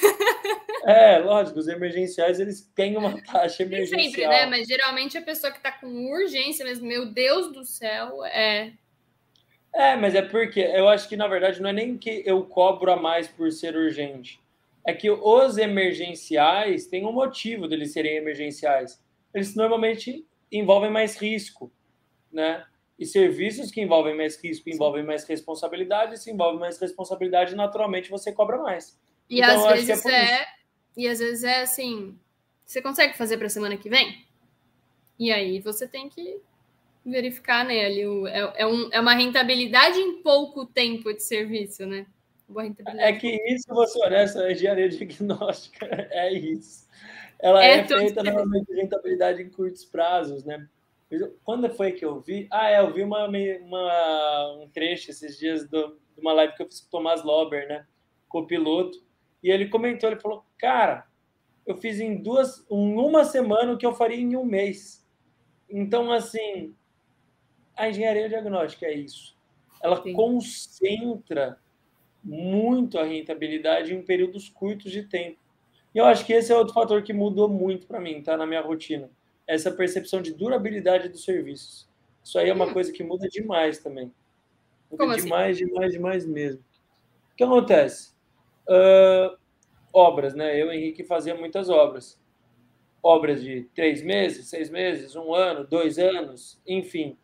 É, 0.88 1.18
lógico, 1.18 1.60
os 1.60 1.68
emergenciais 1.68 2.40
eles 2.40 2.62
têm 2.74 2.96
uma 2.96 3.20
taxa 3.26 3.64
emergencial. 3.64 4.00
Nem 4.00 4.10
sempre, 4.12 4.28
né? 4.28 4.46
Mas 4.46 4.66
geralmente 4.66 5.18
a 5.18 5.22
pessoa 5.22 5.52
que 5.52 5.58
está 5.58 5.74
com 5.74 5.88
urgência 6.10 6.64
mesmo, 6.64 6.88
meu 6.88 7.08
Deus 7.08 7.52
do 7.52 7.66
céu, 7.66 8.24
é. 8.24 8.72
É, 9.74 9.98
mas 9.98 10.16
é 10.16 10.22
porque 10.22 10.62
eu 10.62 10.88
acho 10.88 11.10
que 11.10 11.18
na 11.18 11.28
verdade 11.28 11.62
não 11.62 11.72
é 11.72 11.74
nem 11.74 11.98
que 11.98 12.24
eu 12.26 12.42
cobro 12.46 12.90
a 12.90 12.96
mais 12.96 13.28
por 13.28 13.52
ser 13.52 13.76
urgente. 13.76 14.40
É 14.88 14.94
que 14.94 15.12
os 15.12 15.58
emergenciais 15.58 16.88
têm 16.88 17.06
um 17.06 17.12
motivo 17.12 17.68
deles 17.68 17.92
serem 17.92 18.16
emergenciais. 18.16 19.04
Eles 19.34 19.54
normalmente 19.54 20.26
envolvem 20.50 20.92
mais 20.92 21.18
risco, 21.18 21.70
né? 22.32 22.64
E 22.98 23.06
serviços 23.06 23.72
que 23.72 23.82
envolvem 23.82 24.16
mais 24.16 24.42
risco 24.42 24.70
envolvem 24.70 25.04
mais 25.04 25.26
responsabilidade, 25.26 26.20
se 26.20 26.32
envolve 26.32 26.58
mais 26.60 26.80
responsabilidade, 26.80 27.56
naturalmente 27.56 28.10
você 28.10 28.32
cobra 28.32 28.58
mais. 28.58 28.98
E 29.30 29.40
então, 29.42 29.68
às 29.68 29.84
vezes 29.84 30.06
é, 30.06 30.42
é 30.42 30.48
e 30.96 31.08
às 31.08 31.20
vezes 31.20 31.44
é 31.44 31.62
assim, 31.62 32.18
você 32.66 32.82
consegue 32.82 33.18
fazer 33.18 33.38
para 33.38 33.48
a 33.48 33.50
semana 33.50 33.78
que 33.78 33.90
vem? 33.90 34.26
E 35.20 35.32
aí 35.32 35.60
você 35.60 35.88
tem 35.88 36.08
que 36.08 36.40
verificar 37.06 37.66
nele. 37.66 38.06
Né, 38.06 38.32
é, 38.32 38.62
é, 38.64 38.68
um, 38.68 38.90
é 38.92 39.00
uma 39.00 39.14
rentabilidade 39.14 40.00
em 40.00 40.22
pouco 40.22 40.66
tempo 40.66 41.14
de 41.14 41.22
serviço, 41.22 41.86
né? 41.86 42.06
É 42.98 43.12
que 43.14 43.28
isso, 43.52 43.66
vou 43.70 43.88
ser 43.88 44.06
honesto, 44.06 44.40
a 44.40 44.52
engenharia 44.52 44.88
diagnóstica 44.90 45.86
é 46.12 46.32
isso. 46.34 46.86
Ela 47.40 47.64
é, 47.64 47.80
é 47.80 47.84
feita 47.88 48.24
normalmente 48.24 48.68
de 48.68 48.76
rentabilidade 48.76 49.42
em 49.42 49.50
curtos 49.50 49.84
prazos, 49.84 50.44
né? 50.46 50.68
Quando 51.44 51.70
foi 51.70 51.92
que 51.92 52.04
eu 52.04 52.20
vi? 52.20 52.48
Ah, 52.52 52.70
é, 52.70 52.80
eu 52.80 52.94
vi 52.94 53.04
uma, 53.04 53.28
uma, 53.28 54.58
um 54.62 54.70
trecho 54.70 55.12
esses 55.12 55.38
dias 55.38 55.68
do, 55.68 56.00
de 56.16 56.22
uma 56.22 56.34
live 56.34 56.56
que 56.56 56.64
eu 56.64 56.68
fiz 56.68 56.82
com 56.82 56.88
o 56.88 56.90
Tomás 56.90 57.24
Lober, 57.24 57.68
né? 57.68 57.86
Com 58.28 58.40
o 58.40 58.48
piloto. 58.48 59.04
E 59.44 59.50
ele 59.50 59.68
comentou, 59.68 60.10
ele 60.10 60.20
falou, 60.20 60.44
cara, 60.58 61.08
eu 61.66 61.76
fiz 61.76 62.00
em 62.00 62.22
duas, 62.22 62.66
em 62.70 62.96
uma 62.96 63.24
semana 63.24 63.74
o 63.74 63.78
que 63.78 63.86
eu 63.86 63.94
faria 63.94 64.18
em 64.18 64.36
um 64.36 64.46
mês. 64.46 65.06
Então, 65.70 66.12
assim, 66.12 66.76
a 67.76 67.90
engenharia 67.90 68.30
diagnóstica 68.30 68.86
é 68.86 68.94
isso. 68.94 69.36
Ela 69.82 70.02
Sim. 70.02 70.14
concentra 70.14 71.60
muito 72.24 72.98
a 72.98 73.04
rentabilidade 73.04 73.94
em 73.94 74.02
períodos 74.02 74.50
curtos 74.50 74.92
de 74.92 75.04
tempo. 75.04 75.38
E 75.94 75.98
eu 75.98 76.06
acho 76.06 76.26
que 76.26 76.34
esse 76.34 76.52
é 76.52 76.58
outro 76.58 76.74
fator 76.74 77.04
que 77.04 77.14
mudou 77.14 77.48
muito 77.48 77.88
para 77.88 78.02
mim, 78.02 78.22
tá? 78.22 78.36
Na 78.36 78.46
minha 78.46 78.62
rotina. 78.62 79.10
Essa 79.48 79.72
percepção 79.72 80.22
de 80.22 80.34
durabilidade 80.34 81.10
dos 81.10 81.24
serviços. 81.24 81.88
Isso 82.24 82.40
aí 82.40 82.50
é 82.50 82.54
uma 82.54 82.66
hum. 82.66 82.74
coisa 82.74 82.92
que 82.92 83.04
muda 83.04 83.28
demais 83.28 83.80
também. 83.80 84.12
Muda 84.92 85.04
Como 85.04 85.12
assim? 85.12 85.24
demais, 85.24 85.58
assim? 85.58 85.66
demais, 85.68 85.92
demais 85.92 86.26
mesmo. 86.26 86.64
O 87.34 87.36
que 87.36 87.44
acontece? 87.44 88.16
uh, 88.68 89.38
obras, 89.94 90.34
né? 90.34 90.60
Eu, 90.62 90.72
Henrique, 90.72 91.04
fazia 91.04 91.36
muitas 91.36 91.70
obras. 91.70 92.20
Obras 93.02 93.42
de 93.42 93.64
três 93.76 94.02
meses, 94.02 94.48
seis 94.48 94.70
meses, 94.70 95.16
um 95.16 95.34
ano, 95.34 95.66
dois 95.66 96.00
anos, 96.00 96.60
enfim. 96.68 97.18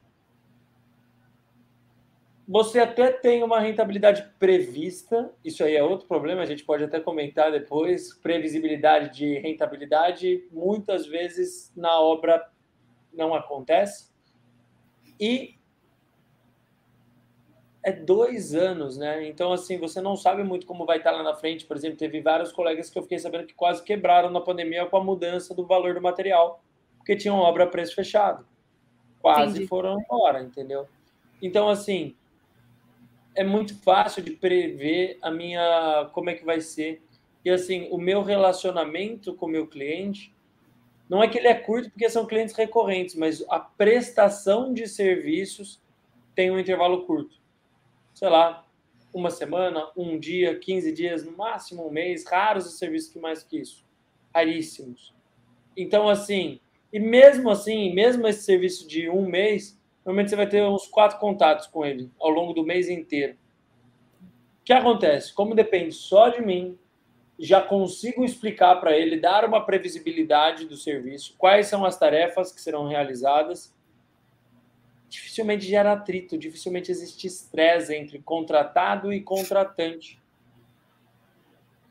Você 2.52 2.80
até 2.82 3.10
tem 3.14 3.44
uma 3.44 3.62
rentabilidade 3.62 4.30
prevista, 4.38 5.34
isso 5.42 5.64
aí 5.64 5.74
é 5.74 5.82
outro 5.82 6.06
problema, 6.06 6.42
a 6.42 6.46
gente 6.46 6.66
pode 6.66 6.84
até 6.84 7.00
comentar 7.00 7.50
depois. 7.50 8.14
Previsibilidade 8.16 9.18
de 9.18 9.40
rentabilidade, 9.40 10.46
muitas 10.52 11.08
vezes 11.08 11.72
na 11.78 11.98
obra 11.98 12.46
não 13.14 13.34
acontece. 13.34 14.12
E 15.18 15.56
é 17.82 17.94
dois 17.94 18.54
anos, 18.54 18.98
né? 18.98 19.26
Então, 19.30 19.54
assim, 19.54 19.78
você 19.78 20.02
não 20.02 20.18
sabe 20.18 20.44
muito 20.44 20.66
como 20.66 20.86
vai 20.86 20.98
estar 20.98 21.12
lá 21.12 21.24
na 21.24 21.34
frente. 21.34 21.66
Por 21.66 21.78
exemplo, 21.78 21.98
teve 21.98 22.20
vários 22.20 22.52
colegas 22.52 22.90
que 22.90 23.00
eu 23.00 23.04
fiquei 23.04 23.18
sabendo 23.18 23.48
que 23.48 23.54
quase 23.54 23.82
quebraram 23.82 24.30
na 24.30 24.42
pandemia 24.42 24.86
com 24.88 24.98
a 24.98 25.04
mudança 25.04 25.56
do 25.56 25.66
valor 25.66 25.94
do 25.94 26.02
material, 26.02 26.62
porque 26.98 27.16
tinham 27.16 27.38
obra 27.38 27.64
a 27.64 27.68
preço 27.68 27.96
fechado. 27.96 28.46
Quase 29.22 29.52
Entendi. 29.52 29.68
foram 29.68 29.98
embora, 30.02 30.44
entendeu? 30.44 30.86
Então, 31.42 31.70
assim, 31.70 32.14
é 33.36 33.44
muito 33.44 33.76
fácil 33.82 34.22
de 34.22 34.32
prever 34.32 35.18
a 35.22 35.32
minha 35.32 36.10
como 36.14 36.30
é 36.30 36.34
que 36.34 36.46
vai 36.46 36.62
ser. 36.62 37.02
E 37.44 37.50
assim, 37.50 37.88
o 37.92 37.98
meu 37.98 38.22
relacionamento 38.22 39.34
com 39.34 39.46
o 39.46 39.50
meu 39.50 39.68
cliente 39.68 40.34
não 41.10 41.24
é 41.24 41.28
que 41.28 41.38
ele 41.38 41.48
é 41.48 41.54
curto 41.54 41.90
porque 41.90 42.10
são 42.10 42.26
clientes 42.26 42.56
recorrentes, 42.56 43.16
mas 43.16 43.44
a 43.50 43.60
prestação 43.60 44.74
de 44.74 44.88
serviços 44.88 45.82
tem 46.36 46.52
um 46.52 46.60
intervalo 46.60 47.06
curto 47.06 47.42
sei 48.14 48.30
lá, 48.30 48.66
uma 49.14 49.30
semana, 49.30 49.90
um 49.96 50.18
dia, 50.20 50.58
15 50.58 50.92
dias, 50.92 51.26
no 51.26 51.36
máximo 51.36 51.88
um 51.88 51.92
mês, 51.92 52.26
raros 52.26 52.66
os 52.66 52.78
serviços 52.78 53.12
que 53.12 53.20
mais 53.20 53.44
que 53.44 53.58
isso, 53.58 53.86
raríssimos. 54.34 55.14
Então, 55.76 56.08
assim, 56.08 56.60
e 56.94 57.00
mesmo 57.00 57.50
assim, 57.50 57.94
mesmo 57.94 58.28
esse 58.28 58.44
serviço 58.44 58.88
de 58.88 59.10
um 59.10 59.26
mês, 59.26 59.81
normalmente 60.06 60.30
você 60.30 60.36
vai 60.36 60.48
ter 60.48 60.64
uns 60.64 60.88
quatro 60.88 61.20
contatos 61.20 61.68
com 61.68 61.86
ele 61.86 62.10
ao 62.20 62.30
longo 62.30 62.54
do 62.54 62.64
mês 62.64 62.90
inteiro. 62.90 63.34
O 64.62 64.64
que 64.64 64.74
acontece? 64.74 65.34
Como 65.34 65.56
depende 65.56 65.94
só 65.94 66.30
de 66.30 66.42
mim, 66.42 66.78
já 67.38 67.62
consigo 67.62 68.24
explicar 68.24 68.76
para 68.76 68.96
ele, 68.96 69.20
dar 69.20 69.46
uma 69.46 69.66
previsibilidade 69.66 70.66
do 70.66 70.78
serviço, 70.78 71.36
quais 71.38 71.68
são 71.68 71.86
as 71.86 71.98
tarefas 71.98 72.52
que 72.52 72.62
serão 72.62 72.88
realizadas 72.88 73.74
dificilmente 75.12 75.66
gera 75.66 75.92
atrito, 75.92 76.38
dificilmente 76.38 76.90
existe 76.90 77.28
estresse 77.28 77.94
entre 77.94 78.20
contratado 78.20 79.12
e 79.12 79.20
contratante. 79.20 80.18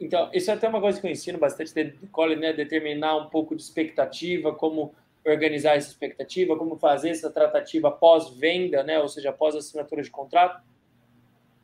Então, 0.00 0.30
isso 0.32 0.50
é 0.50 0.54
até 0.54 0.66
uma 0.66 0.80
coisa 0.80 0.98
que 0.98 1.06
eu 1.06 1.10
ensino 1.10 1.38
bastante 1.38 1.74
de 1.74 2.06
Cole, 2.06 2.34
né? 2.34 2.54
Determinar 2.54 3.14
um 3.18 3.28
pouco 3.28 3.54
de 3.54 3.60
expectativa, 3.60 4.54
como 4.54 4.94
organizar 5.24 5.76
essa 5.76 5.88
expectativa, 5.88 6.56
como 6.56 6.76
fazer 6.76 7.10
essa 7.10 7.30
tratativa 7.30 7.90
pós-venda, 7.90 8.82
né? 8.82 8.98
Ou 8.98 9.08
seja, 9.08 9.30
após 9.30 9.54
assinatura 9.54 10.02
de 10.02 10.10
contrato. 10.10 10.62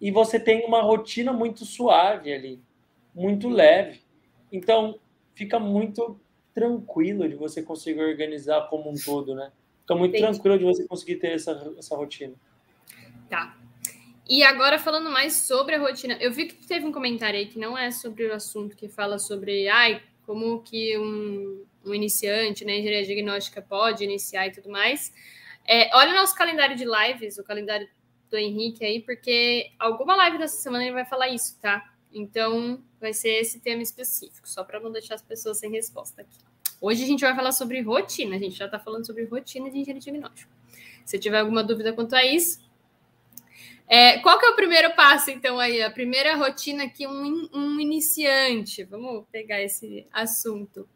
E 0.00 0.10
você 0.10 0.38
tem 0.38 0.66
uma 0.66 0.82
rotina 0.82 1.32
muito 1.32 1.64
suave 1.64 2.32
ali, 2.32 2.60
muito 3.14 3.48
leve. 3.48 4.02
Então, 4.52 4.98
fica 5.34 5.58
muito 5.58 6.20
tranquilo 6.54 7.28
de 7.28 7.34
você 7.34 7.62
conseguir 7.62 8.00
organizar 8.00 8.68
como 8.68 8.90
um 8.90 8.94
todo, 8.94 9.34
né? 9.34 9.50
Fica 9.82 9.94
muito 9.94 10.16
Entendi. 10.16 10.32
tranquilo 10.32 10.58
de 10.58 10.64
você 10.64 10.86
conseguir 10.86 11.16
ter 11.16 11.32
essa, 11.32 11.74
essa 11.78 11.96
rotina. 11.96 12.34
Tá. 13.28 13.56
E 14.28 14.42
agora 14.42 14.78
falando 14.78 15.08
mais 15.08 15.46
sobre 15.46 15.76
a 15.76 15.78
rotina, 15.78 16.16
eu 16.20 16.32
vi 16.32 16.46
que 16.46 16.66
teve 16.66 16.84
um 16.84 16.92
comentário 16.92 17.38
aí 17.38 17.46
que 17.46 17.58
não 17.58 17.78
é 17.78 17.90
sobre 17.90 18.26
o 18.26 18.34
assunto, 18.34 18.76
que 18.76 18.88
fala 18.88 19.18
sobre 19.18 19.68
ai, 19.68 20.02
como 20.26 20.60
que 20.62 20.98
um, 20.98 21.64
um 21.86 21.94
iniciante 21.94 22.64
né, 22.64 22.78
engenharia 22.78 23.04
diagnóstica 23.04 23.62
pode 23.62 24.04
iniciar 24.04 24.46
e 24.46 24.52
tudo 24.52 24.68
mais. 24.68 25.12
É, 25.66 25.94
olha 25.96 26.12
o 26.12 26.14
nosso 26.14 26.34
calendário 26.34 26.76
de 26.76 26.84
lives, 26.84 27.38
o 27.38 27.44
calendário 27.44 27.88
do 28.30 28.36
Henrique 28.36 28.84
aí, 28.84 29.00
porque 29.00 29.70
alguma 29.78 30.16
live 30.16 30.38
dessa 30.38 30.56
semana 30.56 30.84
ele 30.84 30.92
vai 30.92 31.04
falar 31.04 31.28
isso, 31.28 31.58
tá? 31.60 31.92
Então 32.12 32.82
vai 33.00 33.12
ser 33.12 33.40
esse 33.40 33.60
tema 33.60 33.82
específico, 33.82 34.48
só 34.48 34.64
para 34.64 34.80
não 34.80 34.90
deixar 34.90 35.14
as 35.14 35.22
pessoas 35.22 35.58
sem 35.58 35.70
resposta 35.70 36.22
aqui. 36.22 36.38
Hoje 36.80 37.04
a 37.04 37.06
gente 37.06 37.20
vai 37.20 37.34
falar 37.34 37.52
sobre 37.52 37.80
rotina, 37.80 38.36
a 38.36 38.38
gente 38.38 38.56
já 38.56 38.66
está 38.66 38.78
falando 38.78 39.06
sobre 39.06 39.24
rotina 39.24 39.70
de 39.70 39.78
engenharia 39.78 40.00
diagnóstica. 40.00 40.50
Se 41.04 41.18
tiver 41.18 41.38
alguma 41.38 41.62
dúvida 41.62 41.92
quanto 41.92 42.14
a 42.14 42.24
isso, 42.24 42.66
é, 43.88 44.18
qual 44.18 44.38
que 44.38 44.46
é 44.46 44.50
o 44.50 44.56
primeiro 44.56 44.94
passo, 44.96 45.30
então, 45.30 45.60
aí? 45.60 45.80
A 45.80 45.90
primeira 45.90 46.34
rotina 46.34 46.88
que 46.88 47.06
um, 47.06 47.48
um 47.52 47.78
iniciante, 47.78 48.82
vamos 48.82 49.24
pegar 49.30 49.62
esse 49.62 50.06
assunto, 50.12 50.88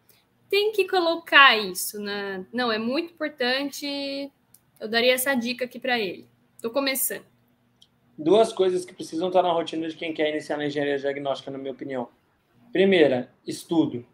tem 0.50 0.73
que 0.73 0.87
colocar 0.87 1.57
isso 1.57 1.99
na. 1.99 2.45
Não, 2.52 2.71
é 2.71 2.78
muito 2.78 3.14
importante. 3.14 4.30
Eu 4.78 4.88
daria 4.88 5.14
essa 5.14 5.35
dica 5.35 5.64
aqui 5.64 5.78
para 5.78 5.99
ele. 5.99 6.28
Estou 6.57 6.71
começando. 6.71 7.25
Duas 8.19 8.52
coisas 8.52 8.85
que 8.85 8.92
precisam 8.92 9.28
estar 9.28 9.42
na 9.42 9.52
rotina 9.52 9.88
de 9.88 9.97
quem 9.97 10.12
quer 10.12 10.28
iniciar 10.28 10.59
na 10.59 10.66
engenharia 10.66 10.99
diagnóstica, 10.99 11.50
na 11.50 11.57
minha 11.57 11.73
opinião. 11.73 12.09
Primeira, 12.71 13.33
estudo. 13.47 14.04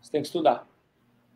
Você 0.00 0.12
tem 0.12 0.20
que 0.20 0.28
estudar, 0.28 0.68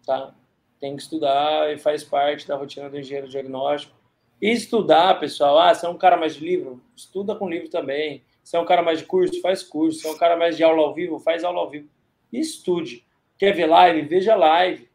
tá? 0.07 0.33
Tem 0.79 0.95
que 0.95 1.03
estudar 1.03 1.73
e 1.73 1.79
faz 1.79 2.05
parte 2.05 2.47
da 2.47 2.57
rotina 2.57 2.89
do 2.89 2.99
engenheiro 2.99 3.29
diagnóstico 3.29 4.03
estudar, 4.43 5.21
pessoal. 5.21 5.59
Ah, 5.59 5.73
você 5.73 5.87
é 5.87 5.89
um 5.89 5.97
cara 5.97 6.17
mais 6.17 6.35
de 6.35 6.45
livro? 6.45 6.83
Estuda 6.97 7.37
com 7.37 7.49
livro 7.49 7.69
também. 7.69 8.25
Se 8.43 8.57
é 8.57 8.61
um 8.61 8.65
cara 8.65 8.83
mais 8.83 8.99
de 8.99 9.05
curso, 9.05 9.41
faz 9.41 9.63
curso. 9.63 10.01
Se 10.01 10.09
é 10.09 10.11
um 10.11 10.19
cara 10.19 10.37
mais 10.37 10.57
de 10.57 10.65
aula 10.65 10.83
ao 10.83 10.93
vivo, 10.93 11.21
faz 11.21 11.45
aula 11.45 11.61
ao 11.61 11.71
vivo. 11.71 11.89
Estude. 12.33 13.07
Quer 13.43 13.57
ver 13.57 13.67
live? 13.67 14.03
Veja 14.03 14.37
live. 14.37 14.89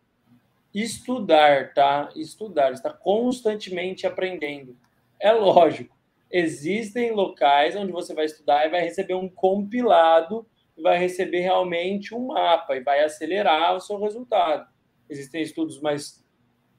Estudar, 0.74 1.74
tá? 1.74 2.10
Estudar. 2.16 2.72
Está 2.72 2.94
constantemente 2.94 4.08
aprendendo. 4.08 4.78
É 5.20 5.34
lógico. 5.34 5.94
Existem 6.32 7.12
locais 7.12 7.76
onde 7.76 7.92
você 7.92 8.14
vai 8.14 8.24
estudar 8.24 8.66
e 8.66 8.70
vai 8.70 8.80
receber 8.80 9.16
um 9.16 9.28
compilado, 9.28 10.48
vai 10.82 10.98
receber 10.98 11.42
realmente 11.42 12.16
um 12.16 12.28
mapa 12.28 12.78
e 12.78 12.80
vai 12.80 13.04
acelerar 13.04 13.76
o 13.76 13.82
seu 13.82 14.00
resultado. 14.00 14.66
Existem 15.10 15.42
estudos 15.42 15.82
mais 15.82 16.26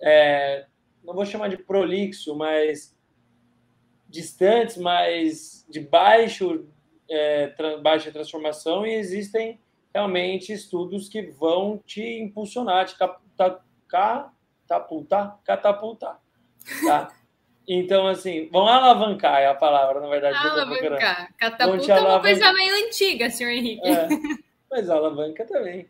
é, 0.00 0.64
não 1.04 1.12
vou 1.12 1.26
chamar 1.26 1.48
de 1.48 1.58
prolixo, 1.58 2.34
mas 2.34 2.96
distantes, 4.08 4.78
mas 4.78 5.66
de 5.68 5.80
baixo, 5.80 6.66
é, 7.10 7.52
baixa 7.82 8.10
transformação, 8.10 8.86
e 8.86 8.94
existem 8.94 9.60
realmente 9.94 10.52
estudos 10.52 11.08
que 11.08 11.22
vão 11.22 11.80
te 11.86 12.02
impulsionar, 12.20 12.86
te 12.86 12.96
catapultar, 12.96 14.32
catapultar, 15.44 16.20
tá? 16.86 17.12
Então, 17.70 18.06
assim, 18.06 18.48
vão 18.50 18.66
alavancar 18.66 19.42
é 19.42 19.46
a 19.46 19.54
palavra, 19.54 20.00
na 20.00 20.08
verdade. 20.08 20.38
Alavancar. 20.38 21.28
Catapulta 21.36 21.92
é 21.92 22.00
uma 22.00 22.20
coisa 22.22 22.50
meio 22.54 22.86
antiga, 22.86 23.28
senhor 23.28 23.50
Henrique. 23.50 23.86
É, 23.86 24.08
mas 24.70 24.88
alavanca 24.88 25.44
também. 25.44 25.86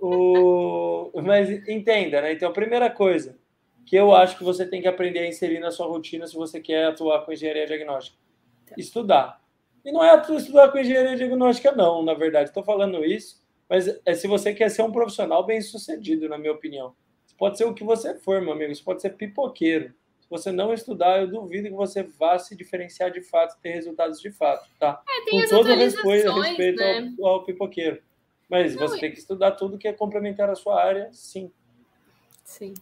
O... 0.00 1.10
Mas 1.22 1.50
entenda, 1.68 2.22
né? 2.22 2.32
Então, 2.32 2.48
a 2.48 2.52
primeira 2.52 2.88
coisa, 2.88 3.36
que 3.84 3.94
eu 3.94 4.14
acho 4.14 4.38
que 4.38 4.44
você 4.44 4.66
tem 4.66 4.80
que 4.80 4.88
aprender 4.88 5.18
a 5.18 5.26
inserir 5.26 5.60
na 5.60 5.70
sua 5.70 5.86
rotina 5.86 6.26
se 6.26 6.34
você 6.34 6.60
quer 6.60 6.86
atuar 6.86 7.24
com 7.26 7.32
engenharia 7.32 7.66
diagnóstica. 7.66 8.16
Tá. 8.66 8.74
Estudar. 8.78 9.40
E 9.84 9.92
não 9.92 10.04
é 10.04 10.20
estudar 10.36 10.70
com 10.70 10.78
engenharia 10.78 11.16
diagnóstica, 11.16 11.72
não, 11.72 12.02
na 12.02 12.14
verdade. 12.14 12.50
Estou 12.50 12.62
falando 12.62 13.04
isso, 13.04 13.42
mas 13.68 13.88
é 14.04 14.14
se 14.14 14.26
você 14.26 14.52
quer 14.52 14.70
ser 14.70 14.82
um 14.82 14.92
profissional 14.92 15.44
bem 15.44 15.60
sucedido, 15.60 16.28
na 16.28 16.38
minha 16.38 16.52
opinião. 16.52 16.94
Você 17.24 17.34
pode 17.36 17.58
ser 17.58 17.64
o 17.64 17.74
que 17.74 17.84
você 17.84 18.14
for, 18.14 18.40
meu 18.40 18.52
amigo. 18.52 18.74
Você 18.74 18.82
pode 18.82 19.02
ser 19.02 19.10
pipoqueiro. 19.10 19.94
Se 20.20 20.30
você 20.30 20.52
não 20.52 20.74
estudar, 20.74 21.20
eu 21.20 21.26
duvido 21.26 21.68
que 21.68 21.74
você 21.74 22.02
vá 22.02 22.38
se 22.38 22.54
diferenciar 22.54 23.10
de 23.10 23.22
fato 23.22 23.56
e 23.56 23.62
ter 23.62 23.70
resultados 23.70 24.20
de 24.20 24.30
fato, 24.30 24.68
tá? 24.78 25.00
É, 25.08 25.30
com 25.30 25.48
todo 25.48 25.74
respeito, 25.74 26.32
respeito 26.32 26.78
né? 26.78 27.14
ao, 27.20 27.26
ao, 27.26 27.44
pipoqueiro. 27.44 28.02
Mas 28.48 28.74
não, 28.74 28.86
você 28.86 28.98
tem 28.98 29.10
que 29.10 29.18
estudar 29.18 29.52
tudo 29.52 29.78
que 29.78 29.88
é 29.88 29.92
complementar 29.92 30.50
a 30.50 30.54
sua 30.54 30.82
área, 30.82 31.08
sim. 31.12 31.50
Sim. 32.44 32.74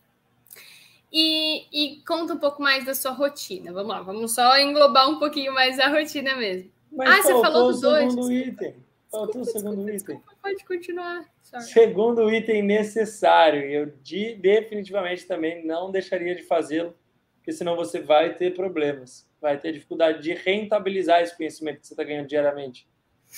E, 1.13 1.67
e, 1.73 2.03
conta 2.05 2.35
um 2.35 2.39
pouco 2.39 2.61
mais 2.61 2.85
da 2.85 2.95
sua 2.95 3.13
rotina. 3.13 3.73
Vamos 3.73 3.89
lá, 3.89 4.03
vamos 4.03 4.35
só 4.35 4.59
englobar 4.59 5.09
um 5.09 5.19
pouquinho 5.19 5.55
mais 5.55 5.79
a 5.79 5.89
rotina 5.89 6.35
mesmo. 6.35 6.71
Mas 6.97 7.21
ah, 7.21 7.23
você 7.23 7.33
falou 7.41 7.73
do 7.73 7.81
dois. 7.81 8.13
Segundo 8.13 8.33
item. 8.33 8.75
Faltou 9.11 9.43
o 9.43 9.45
segundo 9.45 9.85
desculpa, 9.85 9.91
item. 9.91 10.17
Desculpa, 10.17 10.37
pode 10.43 10.65
continuar. 10.65 11.25
Sorry. 11.43 11.65
Segundo 11.65 12.33
item 12.33 12.63
necessário. 12.63 13.63
Eu 13.63 13.93
de, 14.03 14.35
definitivamente 14.35 15.27
também 15.27 15.65
não 15.65 15.91
deixaria 15.91 16.35
de 16.35 16.43
fazê-lo, 16.43 16.95
porque 17.37 17.53
senão 17.53 17.77
você 17.77 18.01
vai 18.01 18.35
ter 18.35 18.55
problemas. 18.55 19.29
Vai 19.41 19.59
ter 19.59 19.73
dificuldade 19.73 20.23
de 20.23 20.33
rentabilizar 20.35 21.23
esse 21.23 21.37
conhecimento 21.37 21.81
que 21.81 21.87
você 21.87 21.93
está 21.93 22.03
ganhando 22.03 22.27
diariamente. 22.27 22.89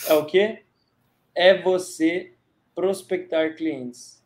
É 0.07 0.15
o 0.15 0.25
quê? 0.25 0.63
É 1.35 1.61
você 1.61 2.33
prospectar 2.75 3.57
clientes. 3.57 4.25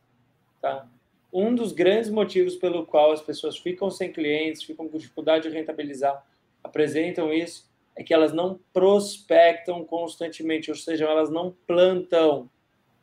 Tá? 0.61 0.89
um 1.33 1.55
dos 1.55 1.73
grandes 1.73 2.11
motivos 2.11 2.57
pelo 2.57 2.85
qual 2.85 3.11
as 3.13 3.23
pessoas 3.23 3.57
ficam 3.57 3.91
sem 3.91 4.13
clientes, 4.13 4.63
ficam 4.63 4.87
com 4.87 4.99
dificuldade 4.99 5.49
de 5.49 5.55
rentabilizar, 5.55 6.23
apresentam 6.63 7.33
isso, 7.33 7.72
é 7.97 8.03
que 8.03 8.13
elas 8.13 8.33
não 8.33 8.59
prospectam 8.73 9.85
constantemente, 9.85 10.71
ou 10.71 10.77
seja, 10.77 11.05
elas 11.05 11.31
não 11.31 11.55
plantam, 11.67 12.51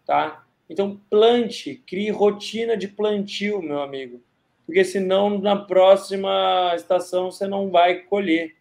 tá? 0.06 0.46
Então, 0.70 1.00
plante, 1.10 1.84
crie 1.86 2.10
rotina 2.10 2.76
de 2.76 2.88
plantio, 2.88 3.62
meu 3.62 3.82
amigo, 3.82 4.22
porque 4.66 4.84
senão 4.84 5.40
na 5.40 5.56
próxima 5.56 6.74
estação 6.76 7.32
você 7.32 7.48
não 7.48 7.70
vai 7.70 8.02
colher. 8.02 8.56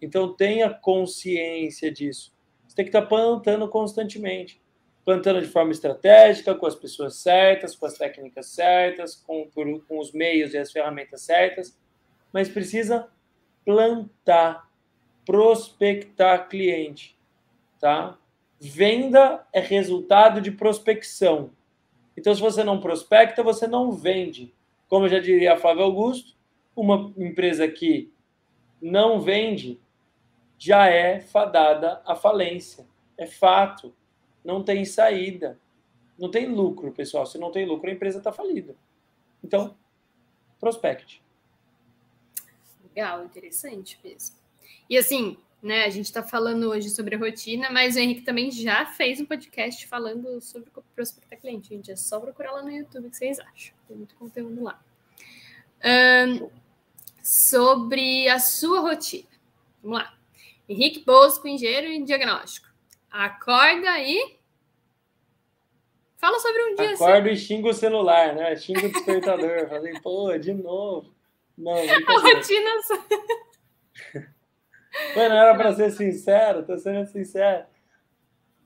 Então, 0.00 0.32
tenha 0.32 0.70
consciência 0.70 1.90
disso. 1.90 2.34
Você 2.66 2.76
tem 2.76 2.84
que 2.84 2.90
estar 2.90 3.06
plantando 3.06 3.66
constantemente 3.68 4.60
plantando 5.06 5.40
de 5.40 5.46
forma 5.46 5.70
estratégica, 5.70 6.52
com 6.52 6.66
as 6.66 6.74
pessoas 6.74 7.14
certas, 7.14 7.76
com 7.76 7.86
as 7.86 7.96
técnicas 7.96 8.48
certas, 8.48 9.14
com, 9.14 9.48
com 9.48 10.00
os 10.00 10.10
meios 10.10 10.52
e 10.52 10.58
as 10.58 10.72
ferramentas 10.72 11.22
certas, 11.22 11.78
mas 12.32 12.48
precisa 12.48 13.08
plantar, 13.64 14.65
prospectar 15.26 16.48
cliente, 16.48 17.18
tá? 17.78 18.16
Venda 18.58 19.46
é 19.52 19.60
resultado 19.60 20.40
de 20.40 20.50
prospecção. 20.50 21.50
Então, 22.16 22.34
se 22.34 22.40
você 22.40 22.64
não 22.64 22.80
prospecta, 22.80 23.42
você 23.42 23.66
não 23.66 23.92
vende. 23.92 24.54
Como 24.88 25.08
já 25.08 25.18
diria 25.18 25.58
Flávio 25.58 25.82
Augusto, 25.82 26.34
uma 26.74 27.12
empresa 27.18 27.68
que 27.68 28.10
não 28.80 29.20
vende 29.20 29.78
já 30.56 30.86
é 30.86 31.20
fadada 31.20 32.00
à 32.06 32.14
falência. 32.14 32.86
É 33.18 33.26
fato 33.26 33.92
não 34.46 34.62
tem 34.62 34.84
saída. 34.84 35.58
Não 36.16 36.30
tem 36.30 36.46
lucro, 36.46 36.92
pessoal. 36.92 37.26
Se 37.26 37.36
não 37.36 37.50
tem 37.50 37.66
lucro, 37.66 37.90
a 37.90 37.92
empresa 37.92 38.18
está 38.18 38.32
falida. 38.32 38.76
Então, 39.42 39.76
prospect. 40.60 41.20
Legal, 42.84 43.24
interessante 43.24 43.98
mesmo. 44.02 44.36
E 44.88 44.96
assim, 44.96 45.36
né, 45.62 45.84
a 45.84 45.90
gente 45.90 46.06
está 46.06 46.22
falando 46.22 46.68
hoje 46.68 46.90
sobre 46.90 47.14
a 47.14 47.18
rotina, 47.18 47.70
mas 47.70 47.96
o 47.96 47.98
Henrique 47.98 48.22
também 48.22 48.50
já 48.50 48.86
fez 48.86 49.20
um 49.20 49.26
podcast 49.26 49.86
falando 49.86 50.40
sobre 50.40 50.70
prospectar 50.94 51.40
cliente. 51.40 51.68
Gente, 51.68 51.90
é 51.90 51.96
só 51.96 52.20
procurar 52.20 52.52
lá 52.52 52.62
no 52.62 52.70
YouTube 52.70 53.06
o 53.06 53.10
que 53.10 53.16
vocês 53.16 53.38
acham. 53.40 53.74
Tem 53.88 53.96
muito 53.96 54.14
conteúdo 54.14 54.62
lá. 54.62 54.80
Um, 55.84 56.50
sobre 57.22 58.28
a 58.28 58.38
sua 58.38 58.80
rotina. 58.80 59.28
Vamos 59.82 59.98
lá. 59.98 60.14
Henrique 60.68 61.04
Bosco, 61.04 61.46
engenheiro 61.46 61.86
em 61.86 62.04
diagnóstico. 62.04 62.66
Acorda 63.10 63.98
e 64.00 64.36
Fala 66.16 66.38
sobre 66.40 66.62
um 66.62 66.74
dia 66.74 66.94
Acordo 66.94 67.28
assim. 67.28 67.34
e 67.34 67.36
xingo 67.36 67.68
o 67.68 67.74
celular, 67.74 68.34
né? 68.34 68.56
Xingo 68.56 68.86
o 68.86 68.92
despertador. 68.92 69.68
Falei, 69.68 70.00
pô, 70.00 70.36
de 70.38 70.52
novo. 70.54 71.14
Não, 71.56 71.72
a 71.72 72.20
rotina. 72.20 72.70
Mano, 75.14 75.34
era 75.34 75.54
para 75.54 75.72
ser 75.74 75.90
sincero, 75.90 76.64
tô 76.64 76.76
sendo 76.78 77.06
sincero. 77.06 77.64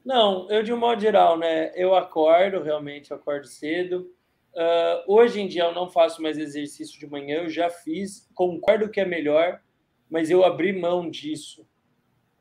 Não, 0.05 0.51
eu 0.51 0.63
de 0.63 0.73
um 0.73 0.77
modo 0.77 1.01
geral, 1.01 1.39
né? 1.39 1.73
Eu 1.75 1.95
acordo, 1.95 2.63
realmente, 2.63 3.11
eu 3.11 3.17
acordo 3.17 3.47
cedo. 3.47 4.11
Uh, 4.55 5.15
hoje 5.15 5.41
em 5.41 5.47
dia 5.47 5.65
eu 5.65 5.75
não 5.75 5.89
faço 5.89 6.21
mais 6.21 6.37
exercício 6.37 6.99
de 6.99 7.07
manhã, 7.07 7.43
eu 7.43 7.49
já 7.49 7.71
fiz, 7.71 8.29
concordo 8.35 8.91
que 8.91 9.01
é 9.01 9.05
melhor, 9.05 9.63
mas 10.11 10.29
eu 10.29 10.45
abri 10.45 10.73
mão 10.73 11.09
disso. 11.09 11.67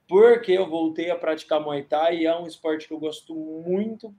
Porque 0.08 0.54
eu 0.54 0.68
voltei 0.68 1.12
a 1.12 1.16
praticar 1.16 1.60
Muay 1.62 1.84
Thai 1.84 2.18
e 2.20 2.26
é 2.26 2.36
um 2.36 2.48
esporte 2.48 2.88
que 2.88 2.94
eu 2.94 3.00
gosto 3.00 3.36
muito 3.36 4.14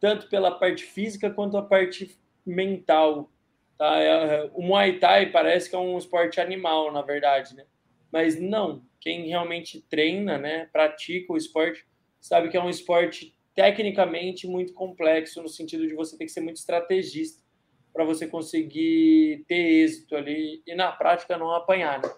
tanto 0.00 0.28
pela 0.28 0.58
parte 0.58 0.84
física 0.84 1.30
quanto 1.30 1.56
a 1.56 1.62
parte 1.62 2.18
mental. 2.46 3.30
Tá? 3.76 3.98
É, 3.98 4.50
o 4.54 4.62
Muay 4.62 4.98
Thai 4.98 5.26
parece 5.26 5.68
que 5.68 5.76
é 5.76 5.78
um 5.78 5.98
esporte 5.98 6.40
animal, 6.40 6.92
na 6.92 7.02
verdade, 7.02 7.54
né? 7.54 7.64
Mas 8.12 8.40
não, 8.40 8.82
quem 9.00 9.28
realmente 9.28 9.80
treina, 9.82 10.38
né, 10.38 10.66
pratica 10.72 11.32
o 11.32 11.36
esporte, 11.36 11.86
sabe 12.20 12.48
que 12.48 12.56
é 12.56 12.62
um 12.62 12.70
esporte 12.70 13.36
tecnicamente 13.54 14.46
muito 14.46 14.72
complexo, 14.72 15.42
no 15.42 15.48
sentido 15.48 15.86
de 15.86 15.94
você 15.94 16.16
ter 16.16 16.24
que 16.24 16.30
ser 16.30 16.40
muito 16.40 16.58
estrategista 16.58 17.42
para 17.92 18.04
você 18.04 18.26
conseguir 18.26 19.44
ter 19.48 19.82
êxito 19.82 20.14
ali 20.14 20.62
e 20.66 20.74
na 20.74 20.92
prática 20.92 21.36
não 21.36 21.52
apanhar. 21.52 22.00
Né? 22.00 22.08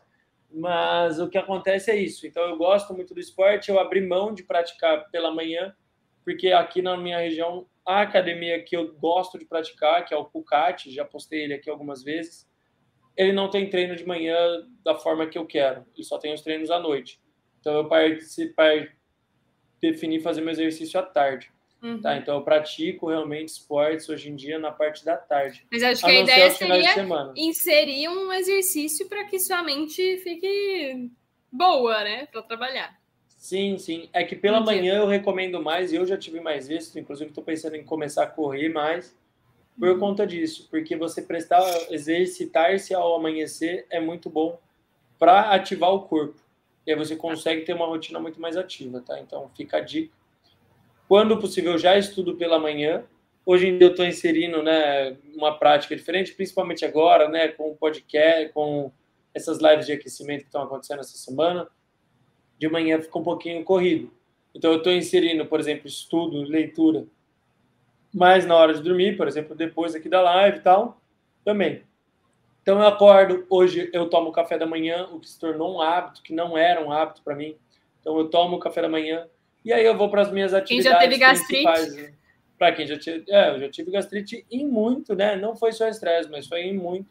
Mas 0.52 1.18
o 1.18 1.28
que 1.28 1.38
acontece 1.38 1.90
é 1.90 1.96
isso. 1.96 2.26
Então 2.26 2.42
eu 2.42 2.56
gosto 2.56 2.92
muito 2.92 3.14
do 3.14 3.20
esporte, 3.20 3.70
eu 3.70 3.78
abri 3.78 4.06
mão 4.06 4.34
de 4.34 4.42
praticar 4.42 5.08
pela 5.10 5.32
manhã, 5.32 5.74
porque 6.24 6.48
aqui 6.48 6.82
na 6.82 6.96
minha 6.96 7.18
região 7.18 7.66
a 7.86 8.02
academia 8.02 8.62
que 8.62 8.76
eu 8.76 8.92
gosto 8.94 9.38
de 9.38 9.46
praticar, 9.46 10.04
que 10.04 10.12
é 10.12 10.16
o 10.16 10.24
Pucati, 10.24 10.92
já 10.92 11.04
postei 11.04 11.44
ele 11.44 11.54
aqui 11.54 11.70
algumas 11.70 12.02
vezes, 12.02 12.49
ele 13.20 13.32
não 13.32 13.50
tem 13.50 13.68
treino 13.68 13.94
de 13.94 14.06
manhã 14.06 14.34
da 14.82 14.94
forma 14.94 15.26
que 15.26 15.36
eu 15.36 15.44
quero, 15.44 15.84
ele 15.94 16.04
só 16.04 16.16
tem 16.16 16.32
os 16.32 16.40
treinos 16.40 16.70
à 16.70 16.78
noite. 16.78 17.20
Então 17.60 17.74
eu 17.74 17.86
participar, 17.86 18.88
definir 19.78 20.22
fazer 20.22 20.40
meu 20.40 20.52
exercício 20.52 20.98
à 20.98 21.02
tarde. 21.02 21.52
Uhum. 21.82 22.00
Tá? 22.00 22.16
Então 22.16 22.36
eu 22.36 22.42
pratico 22.42 23.08
realmente 23.08 23.48
esportes 23.48 24.08
hoje 24.08 24.30
em 24.30 24.36
dia 24.36 24.58
na 24.58 24.72
parte 24.72 25.04
da 25.04 25.18
tarde. 25.18 25.66
Mas 25.70 25.82
acho 25.82 26.02
que 26.02 26.10
a, 26.10 26.14
a 26.14 26.20
ideia 26.20 26.50
seria 26.50 27.32
inserir 27.36 28.08
um 28.08 28.32
exercício 28.32 29.06
para 29.06 29.24
que 29.24 29.38
sua 29.38 29.62
mente 29.62 30.16
fique 30.18 31.10
boa, 31.52 32.02
né? 32.02 32.26
Para 32.26 32.42
trabalhar. 32.42 32.98
Sim, 33.28 33.76
sim. 33.76 34.08
É 34.14 34.24
que 34.24 34.36
pela 34.36 34.60
manhã 34.60 34.96
eu 34.96 35.06
recomendo 35.06 35.62
mais, 35.62 35.92
eu 35.92 36.06
já 36.06 36.16
tive 36.16 36.40
mais 36.40 36.68
vezes, 36.68 36.96
inclusive 36.96 37.30
estou 37.30 37.44
pensando 37.44 37.76
em 37.76 37.84
começar 37.84 38.24
a 38.24 38.26
correr 38.26 38.70
mais 38.70 39.14
por 39.80 39.98
conta 39.98 40.26
disso, 40.26 40.68
porque 40.70 40.94
você 40.94 41.22
prestar, 41.22 41.64
exercitar-se 41.90 42.92
ao 42.92 43.16
amanhecer 43.16 43.86
é 43.88 43.98
muito 43.98 44.28
bom 44.28 44.60
para 45.18 45.52
ativar 45.52 45.90
o 45.90 46.02
corpo. 46.02 46.38
E 46.86 46.92
aí 46.92 46.98
você 46.98 47.16
consegue 47.16 47.62
ter 47.62 47.72
uma 47.72 47.86
rotina 47.86 48.20
muito 48.20 48.38
mais 48.38 48.58
ativa, 48.58 49.00
tá? 49.00 49.18
Então 49.18 49.50
fica 49.56 49.78
a 49.78 49.80
dica. 49.80 50.14
Quando 51.08 51.38
possível, 51.38 51.78
já 51.78 51.96
estudo 51.96 52.36
pela 52.36 52.58
manhã. 52.58 53.04
Hoje 53.46 53.68
em 53.68 53.78
dia 53.78 53.86
eu 53.86 53.92
estou 53.92 54.04
inserindo, 54.04 54.62
né, 54.62 55.16
uma 55.34 55.58
prática 55.58 55.96
diferente, 55.96 56.34
principalmente 56.34 56.84
agora, 56.84 57.26
né, 57.26 57.48
com 57.48 57.70
o 57.70 57.74
podcast, 57.74 58.52
com 58.52 58.92
essas 59.34 59.58
lives 59.60 59.86
de 59.86 59.92
aquecimento 59.92 60.42
que 60.42 60.48
estão 60.48 60.62
acontecendo 60.62 61.00
essa 61.00 61.16
semana 61.16 61.66
de 62.58 62.68
manhã 62.68 63.00
fica 63.00 63.18
um 63.18 63.22
pouquinho 63.22 63.64
corrido. 63.64 64.12
Então, 64.54 64.72
eu 64.72 64.78
estou 64.78 64.92
inserindo, 64.92 65.46
por 65.46 65.58
exemplo, 65.58 65.88
estudo, 65.88 66.42
leitura, 66.42 67.06
mais 68.12 68.46
na 68.46 68.56
hora 68.56 68.74
de 68.74 68.82
dormir, 68.82 69.16
por 69.16 69.28
exemplo, 69.28 69.54
depois 69.54 69.94
aqui 69.94 70.08
da 70.08 70.20
live 70.20 70.58
e 70.58 70.62
tal, 70.62 71.00
também. 71.44 71.82
Então, 72.62 72.78
eu 72.78 72.86
acordo, 72.86 73.46
hoje 73.48 73.88
eu 73.92 74.08
tomo 74.08 74.32
café 74.32 74.58
da 74.58 74.66
manhã, 74.66 75.08
o 75.10 75.18
que 75.18 75.28
se 75.28 75.38
tornou 75.38 75.76
um 75.76 75.80
hábito, 75.80 76.22
que 76.22 76.34
não 76.34 76.56
era 76.56 76.84
um 76.84 76.92
hábito 76.92 77.22
para 77.22 77.34
mim. 77.34 77.56
Então, 78.00 78.18
eu 78.18 78.28
tomo 78.28 78.58
café 78.58 78.82
da 78.82 78.88
manhã 78.88 79.26
e 79.64 79.72
aí 79.72 79.84
eu 79.84 79.96
vou 79.96 80.10
para 80.10 80.22
as 80.22 80.32
minhas 80.32 80.54
atividades 80.54 80.84
quem 80.84 80.92
já 80.92 80.98
teve 80.98 81.18
gastrite? 81.18 82.14
Para 82.58 82.72
quem 82.72 82.86
já 82.86 82.98
tive, 82.98 83.24
é, 83.28 83.50
eu 83.50 83.60
já 83.60 83.70
tive 83.70 83.90
gastrite 83.90 84.44
em 84.50 84.66
muito, 84.66 85.14
né? 85.14 85.36
Não 85.36 85.56
foi 85.56 85.72
só 85.72 85.88
estresse, 85.88 86.30
mas 86.30 86.46
foi 86.46 86.60
em 86.60 86.76
muito 86.76 87.08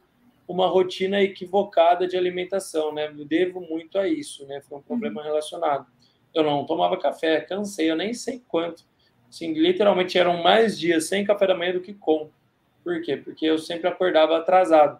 uma 0.47 0.67
rotina 0.67 1.21
equivocada 1.21 2.07
de 2.07 2.17
alimentação, 2.17 2.93
né? 2.93 3.07
Eu 3.07 3.25
devo 3.25 3.61
muito 3.61 3.99
a 3.99 4.07
isso, 4.07 4.45
né? 4.47 4.61
Foi 4.61 4.79
um 4.79 4.81
problema 4.81 5.21
uhum. 5.21 5.27
relacionado. 5.27 5.87
Eu 6.33 6.43
não 6.43 6.65
tomava 6.65 6.97
café, 6.97 7.41
cansei, 7.41 7.89
eu 7.89 7.95
nem 7.95 8.13
sei 8.13 8.41
quanto. 8.47 8.83
Assim, 9.29 9.53
literalmente 9.53 10.17
eram 10.17 10.41
mais 10.41 10.77
dias 10.77 11.07
sem 11.07 11.23
café 11.23 11.47
da 11.47 11.55
manhã 11.55 11.73
do 11.73 11.81
que 11.81 11.93
com. 11.93 12.29
Por 12.83 13.01
quê? 13.01 13.17
Porque 13.17 13.45
eu 13.45 13.57
sempre 13.57 13.87
acordava 13.87 14.37
atrasado. 14.37 14.99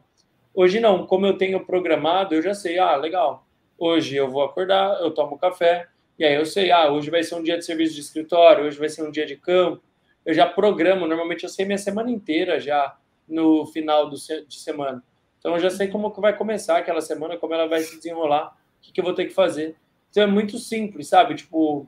Hoje 0.54 0.80
não, 0.80 1.06
como 1.06 1.26
eu 1.26 1.38
tenho 1.38 1.66
programado, 1.66 2.36
eu 2.36 2.42
já 2.42 2.54
sei, 2.54 2.78
ah, 2.78 2.96
legal. 2.96 3.46
Hoje 3.78 4.16
eu 4.16 4.30
vou 4.30 4.44
acordar, 4.44 5.00
eu 5.02 5.12
tomo 5.12 5.38
café, 5.38 5.88
e 6.18 6.26
aí 6.26 6.36
eu 6.36 6.46
sei, 6.46 6.72
ah, 6.72 6.92
hoje 6.92 7.10
vai 7.10 7.24
ser 7.24 7.36
um 7.36 7.44
dia 7.44 7.58
de 7.58 7.66
serviço 7.66 7.96
de 7.96 8.02
escritório, 8.02 8.66
hoje 8.66 8.78
vai 8.78 8.90
ser 8.90 9.04
um 9.04 9.12
dia 9.12 9.26
de 9.26 9.36
campo. 9.36 9.82
Eu 10.26 10.34
já 10.34 10.46
programo, 10.46 11.08
normalmente 11.08 11.44
eu 11.44 11.50
sei 11.50 11.66
minha 11.66 11.78
semana 11.78 12.12
inteira 12.12 12.60
já 12.60 12.98
no 13.28 13.66
final 13.68 14.10
do, 14.10 14.16
de 14.16 14.60
semana. 14.60 15.04
Então 15.40 15.54
eu 15.54 15.60
já 15.60 15.70
sei 15.70 15.88
como 15.88 16.12
que 16.12 16.20
vai 16.20 16.36
começar 16.36 16.78
aquela 16.78 17.02
semana, 17.02 17.38
como 17.38 17.54
ela 17.54 17.68
vai 17.68 17.80
se 17.80 17.96
desenrolar, 17.96 18.48
o 18.78 18.82
que, 18.82 18.92
que 18.92 19.00
eu 19.00 19.06
vou 19.06 19.14
ter 19.14 19.26
que 19.26 19.34
fazer. 19.34 19.78
Então 20.10 20.24
é 20.24 20.28
muito 20.28 20.58
simples, 20.58 21.08
sabe? 21.08 21.36
Tipo, 21.36 21.88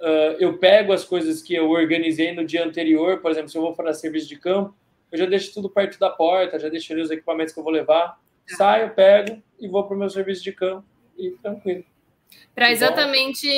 uh, 0.00 0.36
eu 0.38 0.58
pego 0.58 0.92
as 0.92 1.04
coisas 1.04 1.42
que 1.42 1.54
eu 1.54 1.70
organizei 1.70 2.32
no 2.32 2.44
dia 2.44 2.64
anterior, 2.64 3.20
por 3.20 3.30
exemplo, 3.30 3.48
se 3.48 3.56
eu 3.56 3.62
vou 3.62 3.74
para 3.74 3.92
serviço 3.94 4.28
de 4.28 4.38
campo, 4.38 4.74
eu 5.10 5.18
já 5.18 5.26
deixo 5.26 5.52
tudo 5.54 5.70
perto 5.70 5.98
da 5.98 6.10
porta, 6.10 6.58
já 6.58 6.68
deixo 6.68 6.92
ali 6.92 7.02
os 7.02 7.10
equipamentos 7.10 7.52
que 7.54 7.60
eu 7.60 7.64
vou 7.64 7.72
levar, 7.72 8.18
saio, 8.46 8.94
pego 8.94 9.42
e 9.60 9.68
vou 9.68 9.84
para 9.84 9.96
o 9.96 9.98
meu 9.98 10.10
serviço 10.10 10.42
de 10.42 10.52
campo 10.52 10.84
e 11.16 11.30
tranquilo. 11.30 11.84
Para 12.54 12.70
exatamente 12.70 13.48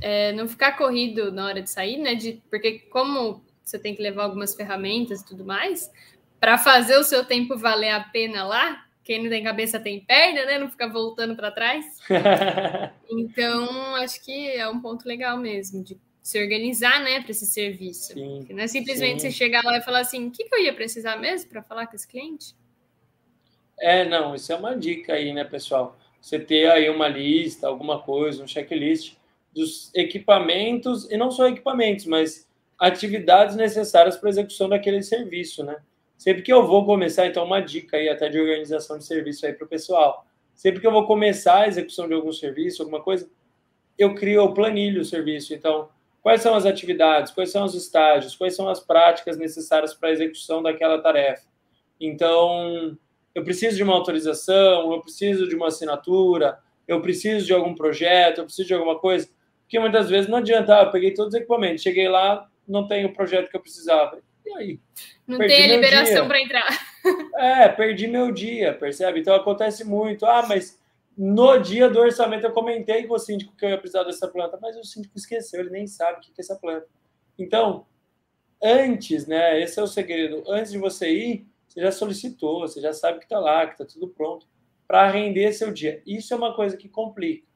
é, 0.00 0.32
não 0.32 0.48
ficar 0.48 0.76
corrido 0.76 1.30
na 1.32 1.46
hora 1.46 1.62
de 1.62 1.70
sair, 1.70 1.98
né? 1.98 2.14
De, 2.14 2.42
porque 2.50 2.80
como 2.90 3.44
você 3.62 3.78
tem 3.78 3.94
que 3.94 4.02
levar 4.02 4.24
algumas 4.24 4.54
ferramentas 4.54 5.20
e 5.20 5.26
tudo 5.26 5.44
mais, 5.44 5.90
para 6.38 6.58
fazer 6.58 6.96
o 6.98 7.04
seu 7.04 7.24
tempo 7.24 7.56
valer 7.56 7.90
a 7.90 8.00
pena 8.00 8.44
lá, 8.44 8.83
quem 9.04 9.22
não 9.22 9.30
tem 9.30 9.44
cabeça 9.44 9.78
tem 9.78 10.00
perna, 10.00 10.46
né? 10.46 10.58
Não 10.58 10.70
fica 10.70 10.88
voltando 10.88 11.36
para 11.36 11.50
trás. 11.50 11.84
então, 13.08 13.94
acho 13.96 14.24
que 14.24 14.50
é 14.50 14.66
um 14.68 14.80
ponto 14.80 15.06
legal 15.06 15.36
mesmo 15.36 15.84
de 15.84 16.00
se 16.22 16.42
organizar, 16.42 17.02
né, 17.02 17.20
para 17.20 17.32
esse 17.32 17.44
serviço. 17.44 18.14
Sim, 18.14 18.46
não 18.48 18.64
é 18.64 18.66
simplesmente 18.66 19.20
sim. 19.20 19.30
você 19.30 19.36
chegar 19.36 19.62
lá 19.62 19.76
e 19.76 19.82
falar 19.82 20.00
assim, 20.00 20.28
o 20.28 20.30
que, 20.30 20.44
que 20.44 20.54
eu 20.54 20.62
ia 20.62 20.72
precisar 20.72 21.18
mesmo 21.18 21.50
para 21.50 21.62
falar 21.62 21.86
com 21.86 21.94
esse 21.94 22.08
cliente? 22.08 22.54
É, 23.78 24.08
não, 24.08 24.34
isso 24.34 24.50
é 24.50 24.56
uma 24.56 24.74
dica 24.74 25.12
aí, 25.12 25.34
né, 25.34 25.44
pessoal? 25.44 25.98
Você 26.22 26.38
ter 26.38 26.70
aí 26.70 26.88
uma 26.88 27.08
lista, 27.08 27.66
alguma 27.66 28.00
coisa, 28.00 28.42
um 28.42 28.46
checklist 28.46 29.16
dos 29.54 29.94
equipamentos, 29.94 31.10
e 31.10 31.16
não 31.18 31.30
só 31.30 31.46
equipamentos, 31.46 32.06
mas 32.06 32.48
atividades 32.78 33.54
necessárias 33.54 34.16
para 34.16 34.30
a 34.30 34.30
execução 34.30 34.66
daquele 34.66 35.02
serviço, 35.02 35.62
né? 35.62 35.76
Sempre 36.16 36.42
que 36.42 36.52
eu 36.52 36.66
vou 36.66 36.84
começar, 36.86 37.26
então, 37.26 37.44
uma 37.44 37.60
dica 37.60 37.96
aí 37.96 38.08
até 38.08 38.28
de 38.28 38.40
organização 38.40 38.98
de 38.98 39.04
serviço 39.04 39.44
aí 39.46 39.52
para 39.52 39.64
o 39.64 39.68
pessoal. 39.68 40.26
Sempre 40.54 40.80
que 40.80 40.86
eu 40.86 40.92
vou 40.92 41.06
começar 41.06 41.62
a 41.62 41.68
execução 41.68 42.06
de 42.06 42.14
algum 42.14 42.32
serviço, 42.32 42.82
alguma 42.82 43.02
coisa, 43.02 43.28
eu 43.98 44.14
crio 44.14 44.44
o 44.44 44.54
planilho 44.54 45.02
o 45.02 45.04
serviço. 45.04 45.52
Então, 45.52 45.88
quais 46.22 46.40
são 46.40 46.54
as 46.54 46.64
atividades, 46.64 47.32
quais 47.32 47.50
são 47.50 47.64
os 47.64 47.74
estágios, 47.74 48.34
quais 48.34 48.56
são 48.56 48.68
as 48.68 48.80
práticas 48.80 49.36
necessárias 49.36 49.92
para 49.92 50.08
a 50.08 50.12
execução 50.12 50.62
daquela 50.62 50.98
tarefa. 50.98 51.46
Então, 52.00 52.96
eu 53.34 53.44
preciso 53.44 53.76
de 53.76 53.82
uma 53.82 53.94
autorização, 53.94 54.92
eu 54.92 55.00
preciso 55.02 55.48
de 55.48 55.54
uma 55.54 55.68
assinatura, 55.68 56.58
eu 56.86 57.00
preciso 57.02 57.44
de 57.44 57.52
algum 57.52 57.74
projeto, 57.74 58.38
eu 58.38 58.44
preciso 58.44 58.68
de 58.68 58.74
alguma 58.74 58.98
coisa. 58.98 59.28
Porque 59.62 59.78
muitas 59.78 60.08
vezes 60.08 60.30
não 60.30 60.38
adianta, 60.38 60.78
ah, 60.78 60.84
eu 60.84 60.90
peguei 60.90 61.12
todos 61.12 61.34
os 61.34 61.40
equipamentos, 61.40 61.82
cheguei 61.82 62.08
lá, 62.08 62.48
não 62.66 62.86
tem 62.86 63.04
o 63.04 63.12
projeto 63.12 63.50
que 63.50 63.56
eu 63.56 63.60
precisava. 63.60 64.18
E 64.44 64.56
aí? 64.56 64.80
Não 65.26 65.38
perdi 65.38 65.54
tem 65.54 65.64
a 65.64 65.74
liberação 65.76 66.28
para 66.28 66.40
entrar. 66.40 66.94
É, 67.36 67.68
perdi 67.68 68.06
meu 68.08 68.32
dia, 68.32 68.72
percebe? 68.72 69.20
Então 69.20 69.34
acontece 69.34 69.84
muito. 69.84 70.24
Ah, 70.24 70.46
mas 70.48 70.80
no 71.14 71.58
dia 71.58 71.86
do 71.86 71.98
orçamento 71.98 72.44
eu 72.44 72.52
comentei 72.52 73.06
com 73.06 73.12
o 73.12 73.18
síndico 73.18 73.54
que 73.54 73.62
eu 73.62 73.68
ia 73.68 73.76
precisar 73.76 74.04
dessa 74.04 74.26
planta, 74.26 74.58
mas 74.58 74.74
o 74.74 74.82
síndico 74.82 75.14
esqueceu, 75.14 75.60
ele 75.60 75.68
nem 75.68 75.86
sabe 75.86 76.18
o 76.18 76.20
que 76.22 76.30
é 76.30 76.40
essa 76.40 76.56
planta. 76.56 76.86
Então, 77.38 77.86
antes, 78.62 79.26
né? 79.26 79.60
Esse 79.60 79.78
é 79.78 79.82
o 79.82 79.86
segredo. 79.86 80.42
Antes 80.48 80.72
de 80.72 80.78
você 80.78 81.10
ir, 81.10 81.46
você 81.68 81.82
já 81.82 81.92
solicitou, 81.92 82.60
você 82.60 82.80
já 82.80 82.94
sabe 82.94 83.18
que 83.18 83.24
está 83.24 83.38
lá, 83.38 83.66
que 83.66 83.72
está 83.72 83.84
tudo 83.84 84.08
pronto 84.08 84.46
para 84.86 85.10
render 85.10 85.52
seu 85.52 85.72
dia. 85.72 86.02
Isso 86.06 86.32
é 86.32 86.36
uma 86.36 86.54
coisa 86.54 86.76
que 86.76 86.88
complica. 86.88 87.46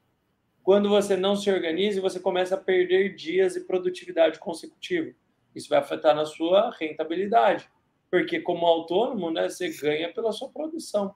Quando 0.61 0.89
você 0.89 1.15
não 1.15 1.35
se 1.35 1.49
organiza, 1.49 2.01
você 2.01 2.19
começa 2.19 2.55
a 2.55 2.57
perder 2.57 3.15
dias 3.15 3.55
e 3.55 3.61
produtividade 3.61 4.37
consecutiva. 4.39 5.11
Isso 5.55 5.69
vai 5.69 5.79
afetar 5.79 6.15
na 6.15 6.25
sua 6.25 6.71
rentabilidade, 6.71 7.69
porque 8.09 8.39
como 8.39 8.65
autônomo, 8.65 9.31
né, 9.31 9.49
você 9.49 9.69
ganha 9.69 10.13
pela 10.13 10.31
sua 10.31 10.49
produção. 10.49 11.13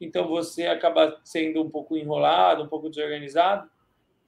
Então 0.00 0.28
você 0.28 0.66
acaba 0.66 1.20
sendo 1.24 1.62
um 1.62 1.70
pouco 1.70 1.96
enrolado, 1.96 2.62
um 2.62 2.68
pouco 2.68 2.90
desorganizado, 2.90 3.70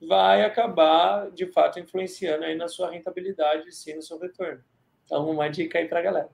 vai 0.01 0.43
acabar 0.43 1.29
de 1.31 1.45
fato 1.47 1.79
influenciando 1.79 2.45
aí 2.45 2.55
na 2.55 2.67
sua 2.67 2.89
rentabilidade 2.89 3.67
e 3.67 3.71
sim 3.71 3.95
no 3.95 4.01
seu 4.01 4.17
retorno. 4.17 4.63
Então 5.05 5.29
uma 5.29 5.49
dica 5.49 5.77
aí 5.77 5.87
para 5.87 5.99
a 5.99 6.03
galera. 6.03 6.29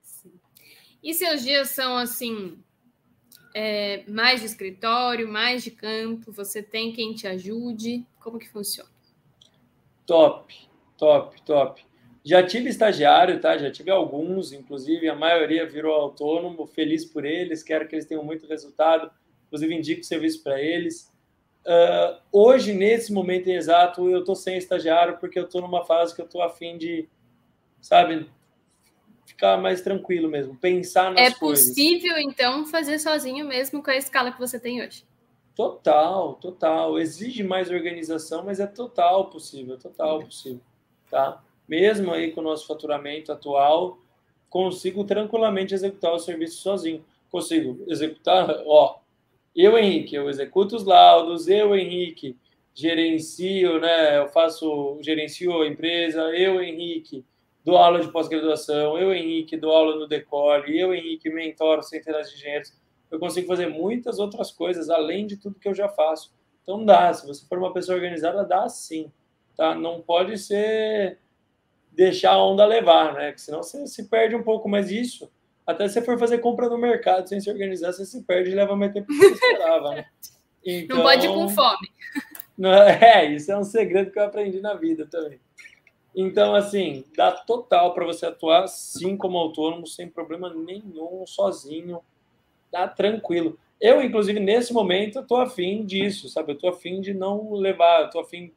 Sim. 0.00 0.32
E 1.02 1.12
seus 1.12 1.42
dias 1.42 1.68
são 1.70 1.96
assim 1.96 2.62
é, 3.54 4.04
mais 4.08 4.40
de 4.40 4.46
escritório, 4.46 5.28
mais 5.28 5.62
de 5.62 5.70
campo? 5.70 6.32
Você 6.32 6.62
tem 6.62 6.92
quem 6.92 7.14
te 7.14 7.26
ajude? 7.26 8.06
Como 8.20 8.38
que 8.38 8.48
funciona? 8.48 8.90
Top, 10.06 10.54
top, 10.96 11.42
top. 11.42 11.84
Já 12.24 12.44
tive 12.46 12.68
estagiário, 12.68 13.40
tá? 13.40 13.58
Já 13.58 13.70
tive 13.70 13.90
alguns, 13.90 14.52
inclusive 14.52 15.08
a 15.08 15.14
maioria 15.14 15.66
virou 15.66 15.92
autônomo, 15.92 16.66
feliz 16.66 17.04
por 17.04 17.24
eles, 17.24 17.62
quero 17.62 17.88
que 17.88 17.96
eles 17.96 18.06
tenham 18.06 18.24
muito 18.24 18.46
resultado, 18.46 19.10
inclusive 19.46 19.74
indico 19.74 20.04
serviço 20.04 20.42
para 20.42 20.60
eles. 20.60 21.10
Uh, 21.64 22.20
hoje, 22.30 22.72
nesse 22.72 23.12
momento 23.12 23.48
exato, 23.48 24.08
eu 24.08 24.20
estou 24.20 24.36
sem 24.36 24.56
estagiário 24.56 25.18
porque 25.18 25.38
eu 25.38 25.44
estou 25.44 25.60
numa 25.60 25.84
fase 25.84 26.14
que 26.14 26.20
eu 26.20 26.24
estou 26.24 26.42
afim 26.42 26.78
de, 26.78 27.08
sabe, 27.80 28.28
ficar 29.26 29.56
mais 29.56 29.80
tranquilo 29.80 30.28
mesmo, 30.28 30.56
pensar 30.56 31.12
nas 31.12 31.34
é 31.34 31.34
coisas. 31.34 31.66
É 31.66 31.68
possível, 31.70 32.18
então, 32.18 32.66
fazer 32.66 32.98
sozinho 33.00 33.46
mesmo 33.46 33.82
com 33.82 33.90
a 33.90 33.96
escala 33.96 34.30
que 34.30 34.38
você 34.38 34.60
tem 34.60 34.80
hoje? 34.80 35.04
Total, 35.54 36.34
total. 36.34 36.98
Exige 36.98 37.42
mais 37.42 37.70
organização, 37.70 38.44
mas 38.44 38.60
é 38.60 38.66
total 38.66 39.28
possível, 39.28 39.76
total 39.76 40.20
possível, 40.20 40.60
tá? 41.10 41.42
Mesmo 41.68 42.12
aí 42.12 42.32
com 42.32 42.40
o 42.40 42.44
nosso 42.44 42.66
faturamento 42.66 43.32
atual, 43.32 43.98
consigo 44.50 45.04
tranquilamente 45.04 45.74
executar 45.74 46.12
o 46.12 46.18
serviço 46.18 46.62
sozinho. 46.62 47.04
Consigo 47.30 47.82
executar, 47.88 48.62
ó, 48.66 48.98
eu, 49.56 49.78
Henrique, 49.78 50.14
eu 50.14 50.28
executo 50.28 50.76
os 50.76 50.84
laudos, 50.84 51.48
eu, 51.48 51.74
Henrique, 51.74 52.36
gerencio, 52.74 53.80
né? 53.80 54.18
Eu 54.18 54.28
faço, 54.28 54.98
gerencio 55.00 55.62
a 55.62 55.66
empresa, 55.66 56.20
eu, 56.36 56.62
Henrique, 56.62 57.24
dou 57.64 57.76
aula 57.76 58.00
de 58.00 58.10
pós-graduação, 58.10 58.98
eu, 58.98 59.14
Henrique, 59.14 59.56
dou 59.56 59.72
aula 59.72 59.96
no 59.96 60.06
Decole, 60.06 60.78
eu, 60.78 60.94
Henrique, 60.94 61.30
mentoro 61.30 61.82
centenas 61.82 62.30
de 62.30 62.36
engenheiros 62.36 62.72
eu 63.12 63.18
consigo 63.18 63.46
fazer 63.46 63.66
muitas 63.66 64.18
outras 64.18 64.50
coisas 64.50 64.88
além 64.88 65.26
de 65.26 65.36
tudo 65.36 65.60
que 65.60 65.68
eu 65.68 65.74
já 65.74 65.86
faço. 65.86 66.32
Então 66.62 66.82
dá, 66.82 67.12
se 67.12 67.26
você 67.26 67.46
for 67.46 67.58
uma 67.58 67.72
pessoa 67.72 67.94
organizada, 67.96 68.42
dá 68.42 68.66
sim, 68.70 69.12
tá? 69.54 69.74
Não 69.74 70.00
pode 70.00 70.38
ser 70.38 71.18
deixar 71.92 72.32
a 72.32 72.44
onda 72.44 72.64
levar, 72.64 73.14
né? 73.14 73.32
Que 73.32 73.40
senão 73.40 73.62
você 73.62 73.86
se 73.86 74.08
perde 74.08 74.34
um 74.34 74.42
pouco 74.42 74.68
mais 74.68 74.90
isso. 74.90 75.30
Até 75.66 75.86
se 75.86 75.94
você 75.94 76.02
for 76.02 76.18
fazer 76.18 76.38
compra 76.38 76.68
no 76.68 76.78
mercado 76.78 77.28
sem 77.28 77.40
se 77.40 77.50
organizar, 77.50 77.92
você 77.92 78.04
se 78.04 78.22
perde 78.24 78.50
e 78.50 78.54
leva 78.54 78.74
mais 78.74 78.92
tempo 78.92 79.06
que 79.06 79.14
você 79.14 79.32
esperava, 79.32 79.94
né? 79.94 80.06
Então, 80.64 80.98
não 80.98 81.02
pode 81.02 81.26
ir 81.26 81.28
com 81.28 81.48
fome. 81.48 81.88
É, 83.00 83.24
isso 83.24 83.50
é 83.50 83.58
um 83.58 83.64
segredo 83.64 84.12
que 84.12 84.18
eu 84.20 84.22
aprendi 84.22 84.60
na 84.60 84.74
vida 84.74 85.04
também. 85.10 85.40
Então, 86.14 86.54
assim, 86.54 87.04
dá 87.16 87.32
total 87.32 87.92
para 87.92 88.04
você 88.04 88.26
atuar 88.26 88.68
sim 88.68 89.16
como 89.16 89.38
autônomo, 89.38 89.84
sem 89.86 90.08
problema 90.08 90.52
nenhum, 90.54 91.24
sozinho 91.26 92.00
tá 92.70 92.86
tranquilo. 92.86 93.58
Eu, 93.80 94.00
inclusive, 94.02 94.38
nesse 94.38 94.72
momento, 94.72 95.18
estou 95.18 95.38
afim 95.38 95.84
disso, 95.84 96.28
sabe? 96.28 96.52
Eu 96.52 96.54
estou 96.54 96.70
afim 96.70 97.00
de 97.00 97.12
não 97.12 97.52
levar, 97.52 98.04
estou 98.04 98.20
afim 98.20 98.52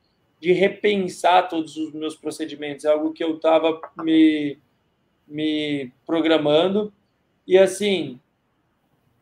de 0.46 0.52
repensar 0.52 1.50
todos 1.50 1.76
os 1.76 1.92
meus 1.92 2.16
procedimentos. 2.16 2.86
É 2.86 2.90
algo 2.92 3.12
que 3.12 3.24
eu 3.24 3.38
estava 3.38 3.82
me, 3.98 4.60
me 5.28 5.92
programando. 6.06 6.94
E, 7.48 7.58
assim, 7.58 8.20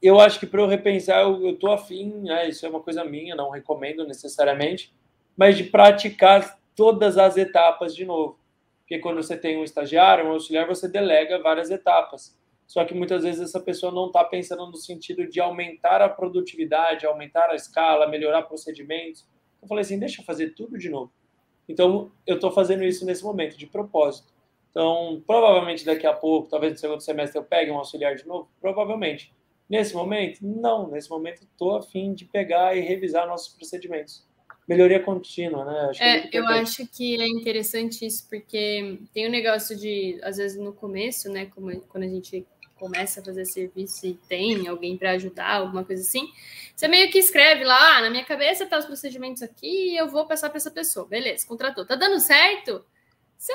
eu 0.01 0.19
acho 0.19 0.37
que 0.37 0.45
para 0.45 0.61
eu 0.61 0.67
repensar, 0.67 1.21
eu 1.21 1.51
estou 1.51 1.71
afim, 1.71 2.09
né? 2.23 2.49
isso 2.49 2.65
é 2.65 2.69
uma 2.69 2.81
coisa 2.81 3.05
minha, 3.05 3.35
não 3.35 3.51
recomendo 3.51 4.05
necessariamente, 4.05 4.93
mas 5.37 5.55
de 5.55 5.63
praticar 5.63 6.59
todas 6.75 7.17
as 7.17 7.37
etapas 7.37 7.95
de 7.95 8.03
novo. 8.03 8.37
Porque 8.81 8.99
quando 8.99 9.23
você 9.23 9.37
tem 9.37 9.57
um 9.57 9.63
estagiário, 9.63 10.27
um 10.27 10.31
auxiliar, 10.33 10.67
você 10.67 10.89
delega 10.89 11.41
várias 11.41 11.71
etapas 11.71 12.37
só 12.67 12.83
que 12.85 12.93
muitas 12.93 13.23
vezes 13.23 13.41
essa 13.41 13.59
pessoa 13.59 13.91
não 13.91 14.07
está 14.07 14.23
pensando 14.23 14.65
no 14.65 14.75
sentido 14.77 15.27
de 15.27 15.39
aumentar 15.39 16.01
a 16.01 16.09
produtividade, 16.09 17.05
aumentar 17.05 17.49
a 17.49 17.55
escala, 17.55 18.07
melhorar 18.07 18.43
procedimentos. 18.43 19.25
Eu 19.63 19.67
falei 19.67 19.81
assim, 19.81 19.97
deixa 19.97 20.21
eu 20.21 20.25
fazer 20.25 20.49
tudo 20.49 20.77
de 20.77 20.89
novo. 20.89 21.11
Então, 21.67 22.11
eu 22.27 22.35
estou 22.35 22.51
fazendo 22.51 22.83
isso 22.83 23.05
nesse 23.05 23.23
momento, 23.23 23.57
de 23.57 23.65
propósito. 23.65 24.27
Então, 24.69 25.23
provavelmente 25.25 25.85
daqui 25.85 26.05
a 26.05 26.13
pouco, 26.13 26.49
talvez 26.49 26.73
no 26.73 26.79
segundo 26.79 27.01
semestre 27.01 27.39
eu 27.39 27.43
pegue 27.43 27.71
um 27.71 27.77
auxiliar 27.77 28.15
de 28.15 28.27
novo, 28.27 28.49
provavelmente. 28.59 29.33
Nesse 29.69 29.93
momento, 29.95 30.39
não. 30.41 30.91
Nesse 30.91 31.09
momento, 31.09 31.43
estou 31.43 31.77
afim 31.77 32.13
de 32.13 32.25
pegar 32.25 32.75
e 32.75 32.81
revisar 32.81 33.25
nossos 33.25 33.55
procedimentos. 33.55 34.27
Melhoria 34.67 34.99
contínua, 34.99 35.63
né? 35.63 35.79
Acho 35.89 36.03
é, 36.03 36.29
eu 36.33 36.45
acho 36.47 36.87
que 36.87 37.21
é 37.21 37.27
interessante 37.27 38.05
isso, 38.05 38.27
porque 38.29 38.99
tem 39.13 39.27
um 39.27 39.31
negócio 39.31 39.77
de, 39.77 40.19
às 40.21 40.37
vezes, 40.37 40.59
no 40.59 40.73
começo, 40.73 41.29
né? 41.31 41.45
Como, 41.45 41.79
quando 41.81 42.03
a 42.03 42.07
gente 42.07 42.45
começa 42.83 43.21
a 43.21 43.23
fazer 43.23 43.45
serviço 43.45 44.05
e 44.05 44.13
tem 44.27 44.67
alguém 44.67 44.97
para 44.97 45.11
ajudar, 45.11 45.55
alguma 45.55 45.85
coisa 45.85 46.01
assim, 46.01 46.29
você 46.75 46.85
meio 46.85 47.09
que 47.09 47.17
escreve 47.17 47.63
lá, 47.63 47.95
ah, 47.95 48.01
na 48.01 48.09
minha 48.09 48.25
cabeça 48.25 48.65
tá 48.65 48.77
os 48.77 48.85
procedimentos 48.85 49.41
aqui, 49.41 49.95
eu 49.95 50.09
vou 50.09 50.25
passar 50.25 50.49
para 50.49 50.57
essa 50.57 50.69
pessoa. 50.69 51.07
Beleza, 51.07 51.47
contratou. 51.47 51.85
Tá 51.85 51.95
dando 51.95 52.19
certo? 52.19 52.83
Você, 53.37 53.53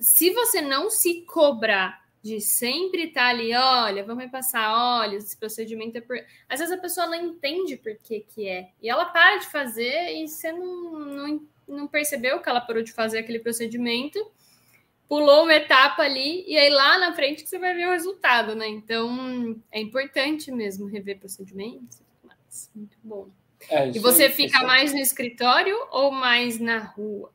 se 0.00 0.30
você 0.30 0.62
não 0.62 0.88
se 0.88 1.20
cobrar 1.26 2.02
de 2.22 2.40
sempre 2.40 3.08
estar 3.08 3.24
tá 3.24 3.28
ali, 3.28 3.54
olha, 3.54 4.04
vamos 4.04 4.30
passar, 4.30 4.72
olha, 5.00 5.16
esse 5.16 5.36
procedimento 5.36 5.98
é 5.98 6.00
por. 6.00 6.16
Às 6.48 6.60
vezes 6.60 6.74
a 6.74 6.80
pessoa 6.80 7.06
não 7.06 7.16
entende 7.16 7.76
por 7.76 7.94
que, 7.96 8.20
que 8.20 8.48
é. 8.48 8.70
E 8.80 8.88
ela 8.88 9.04
para 9.04 9.36
de 9.36 9.50
fazer 9.50 10.14
e 10.14 10.26
você 10.26 10.50
não, 10.50 10.98
não, 10.98 11.46
não 11.68 11.86
percebeu 11.86 12.40
que 12.40 12.48
ela 12.48 12.60
parou 12.62 12.82
de 12.82 12.92
fazer 12.92 13.18
aquele 13.18 13.40
procedimento 13.40 14.18
pulou 15.12 15.42
uma 15.42 15.52
etapa 15.52 16.04
ali, 16.04 16.42
e 16.48 16.56
aí 16.56 16.70
lá 16.70 16.98
na 16.98 17.12
frente 17.12 17.42
que 17.42 17.50
você 17.50 17.58
vai 17.58 17.74
ver 17.74 17.86
o 17.86 17.90
resultado, 17.90 18.54
né? 18.54 18.66
Então 18.66 19.60
é 19.70 19.78
importante 19.78 20.50
mesmo 20.50 20.86
rever 20.86 21.18
procedimentos 21.18 21.98
e 21.98 22.02
tudo 22.02 22.28
mais. 22.28 22.70
Muito 22.74 22.96
bom. 23.04 23.28
É, 23.68 23.90
e 23.90 23.98
você 23.98 24.30
fica 24.30 24.64
mais 24.64 24.90
no 24.90 24.98
escritório 24.98 25.76
ou 25.90 26.10
mais 26.10 26.58
na 26.58 26.78
rua? 26.78 27.30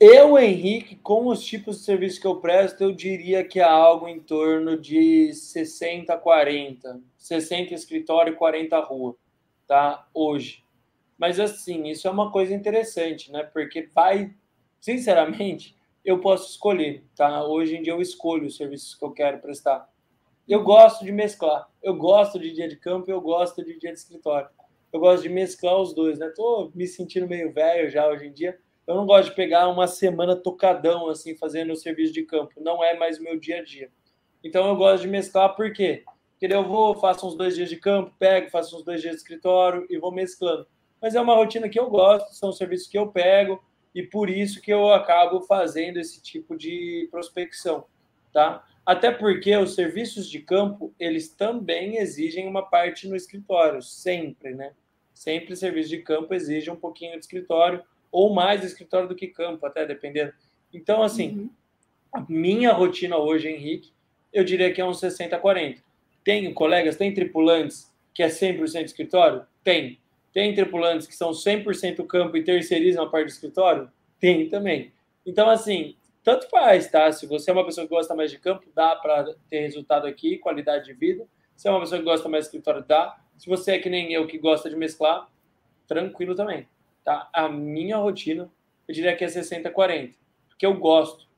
Eu, 0.00 0.36
Henrique, 0.36 0.96
com 0.96 1.28
os 1.28 1.44
tipos 1.44 1.78
de 1.78 1.84
serviço 1.84 2.20
que 2.20 2.26
eu 2.26 2.40
presto, 2.40 2.82
eu 2.82 2.90
diria 2.90 3.44
que 3.44 3.60
é 3.60 3.62
algo 3.62 4.08
em 4.08 4.18
torno 4.18 4.76
de 4.76 5.32
60 5.32 6.16
40. 6.16 7.00
60 7.16 7.72
escritório 7.72 8.32
e 8.32 8.36
40 8.36 8.80
rua, 8.80 9.14
tá? 9.68 10.08
Hoje. 10.12 10.64
Mas 11.16 11.38
assim, 11.38 11.86
isso 11.86 12.08
é 12.08 12.10
uma 12.10 12.32
coisa 12.32 12.52
interessante, 12.52 13.30
né? 13.30 13.44
Porque 13.44 13.88
vai 13.94 14.34
sinceramente, 14.80 15.76
eu 16.04 16.20
posso 16.20 16.50
escolher, 16.50 17.04
tá? 17.14 17.44
Hoje 17.44 17.76
em 17.76 17.82
dia 17.82 17.92
eu 17.92 18.00
escolho 18.00 18.46
os 18.46 18.56
serviços 18.56 18.94
que 18.94 19.04
eu 19.04 19.12
quero 19.12 19.38
prestar. 19.38 19.88
Eu 20.48 20.62
gosto 20.62 21.04
de 21.04 21.12
mesclar. 21.12 21.68
Eu 21.82 21.94
gosto 21.94 22.38
de 22.38 22.52
dia 22.52 22.68
de 22.68 22.76
campo 22.76 23.08
e 23.08 23.12
eu 23.12 23.20
gosto 23.20 23.64
de 23.64 23.78
dia 23.78 23.92
de 23.92 23.98
escritório. 23.98 24.48
Eu 24.92 24.98
gosto 24.98 25.22
de 25.22 25.28
mesclar 25.28 25.80
os 25.80 25.94
dois, 25.94 26.18
né? 26.18 26.28
Tô 26.34 26.72
me 26.74 26.86
sentindo 26.86 27.28
meio 27.28 27.52
velho 27.52 27.90
já 27.90 28.08
hoje 28.08 28.26
em 28.26 28.32
dia. 28.32 28.58
Eu 28.86 28.96
não 28.96 29.06
gosto 29.06 29.28
de 29.28 29.36
pegar 29.36 29.68
uma 29.68 29.86
semana 29.86 30.34
tocadão 30.34 31.08
assim 31.08 31.36
fazendo 31.36 31.72
o 31.72 31.76
serviço 31.76 32.12
de 32.12 32.24
campo. 32.24 32.54
Não 32.60 32.82
é 32.82 32.96
mais 32.96 33.20
meu 33.20 33.38
dia 33.38 33.58
a 33.58 33.64
dia. 33.64 33.90
Então 34.42 34.66
eu 34.66 34.74
gosto 34.74 35.02
de 35.02 35.08
mesclar 35.08 35.54
por 35.54 35.72
quê? 35.72 36.02
Porque 36.32 36.52
eu 36.52 36.66
vou, 36.66 36.94
faço 36.96 37.28
uns 37.28 37.36
dois 37.36 37.54
dias 37.54 37.68
de 37.68 37.76
campo, 37.76 38.12
pego, 38.18 38.50
faço 38.50 38.76
uns 38.76 38.82
dois 38.82 39.00
dias 39.02 39.14
de 39.14 39.20
escritório 39.20 39.86
e 39.90 39.98
vou 39.98 40.10
mesclando. 40.10 40.66
Mas 41.00 41.14
é 41.14 41.20
uma 41.20 41.34
rotina 41.34 41.68
que 41.68 41.78
eu 41.78 41.88
gosto, 41.88 42.34
são 42.34 42.50
serviços 42.50 42.88
que 42.88 42.98
eu 42.98 43.12
pego, 43.12 43.62
e 43.94 44.02
por 44.02 44.30
isso 44.30 44.60
que 44.60 44.72
eu 44.72 44.92
acabo 44.92 45.40
fazendo 45.42 45.98
esse 45.98 46.22
tipo 46.22 46.56
de 46.56 47.08
prospecção, 47.10 47.84
tá? 48.32 48.64
Até 48.84 49.10
porque 49.10 49.56
os 49.56 49.74
serviços 49.74 50.28
de 50.28 50.40
campo, 50.40 50.92
eles 50.98 51.28
também 51.28 51.96
exigem 51.98 52.46
uma 52.46 52.62
parte 52.62 53.08
no 53.08 53.16
escritório, 53.16 53.82
sempre, 53.82 54.54
né? 54.54 54.72
Sempre 55.12 55.54
serviço 55.54 55.90
de 55.90 55.98
campo 55.98 56.32
exige 56.32 56.70
um 56.70 56.76
pouquinho 56.76 57.12
de 57.12 57.18
escritório, 57.18 57.82
ou 58.10 58.32
mais 58.32 58.60
de 58.60 58.66
escritório 58.66 59.08
do 59.08 59.14
que 59.14 59.28
campo, 59.28 59.66
até 59.66 59.86
dependendo. 59.86 60.32
Então, 60.72 61.02
assim, 61.02 61.38
uhum. 61.38 61.50
a 62.12 62.24
minha 62.28 62.72
rotina 62.72 63.16
hoje, 63.16 63.48
Henrique, 63.48 63.92
eu 64.32 64.44
diria 64.44 64.72
que 64.72 64.80
é 64.80 64.84
uns 64.84 65.00
60-40. 65.00 65.82
Tenho 66.24 66.54
colegas, 66.54 66.96
tem 66.96 67.12
tripulantes 67.12 67.92
que 68.14 68.22
é 68.22 68.28
100% 68.28 68.84
escritório? 68.84 69.46
Tem. 69.62 69.98
Tem 70.32 70.54
tripulantes 70.54 71.06
que 71.06 71.14
são 71.14 71.30
100% 71.30 72.06
campo 72.06 72.36
e 72.36 72.44
terceirizam 72.44 73.04
a 73.04 73.10
parte 73.10 73.26
do 73.26 73.30
escritório? 73.30 73.90
Tem 74.18 74.48
também. 74.48 74.92
Então, 75.26 75.48
assim, 75.48 75.96
tanto 76.22 76.48
faz, 76.48 76.90
tá? 76.90 77.10
Se 77.10 77.26
você 77.26 77.50
é 77.50 77.52
uma 77.52 77.64
pessoa 77.64 77.86
que 77.86 77.94
gosta 77.94 78.14
mais 78.14 78.30
de 78.30 78.38
campo, 78.38 78.66
dá 78.74 78.94
para 78.96 79.34
ter 79.48 79.60
resultado 79.60 80.06
aqui, 80.06 80.38
qualidade 80.38 80.84
de 80.84 80.92
vida. 80.92 81.26
Se 81.56 81.66
é 81.66 81.70
uma 81.70 81.80
pessoa 81.80 81.98
que 81.98 82.04
gosta 82.04 82.28
mais 82.28 82.44
de 82.44 82.48
escritório, 82.48 82.84
dá. 82.86 83.18
Se 83.36 83.48
você 83.48 83.72
é 83.72 83.78
que 83.78 83.88
nem 83.88 84.12
eu, 84.12 84.26
que 84.26 84.38
gosta 84.38 84.68
de 84.68 84.76
mesclar, 84.76 85.28
tranquilo 85.86 86.34
também, 86.34 86.68
tá? 87.02 87.28
A 87.32 87.48
minha 87.48 87.96
rotina, 87.96 88.50
eu 88.86 88.94
diria 88.94 89.16
que 89.16 89.24
é 89.24 89.26
60-40, 89.26 90.14
porque 90.48 90.66
eu 90.66 90.74
gosto. 90.74 91.28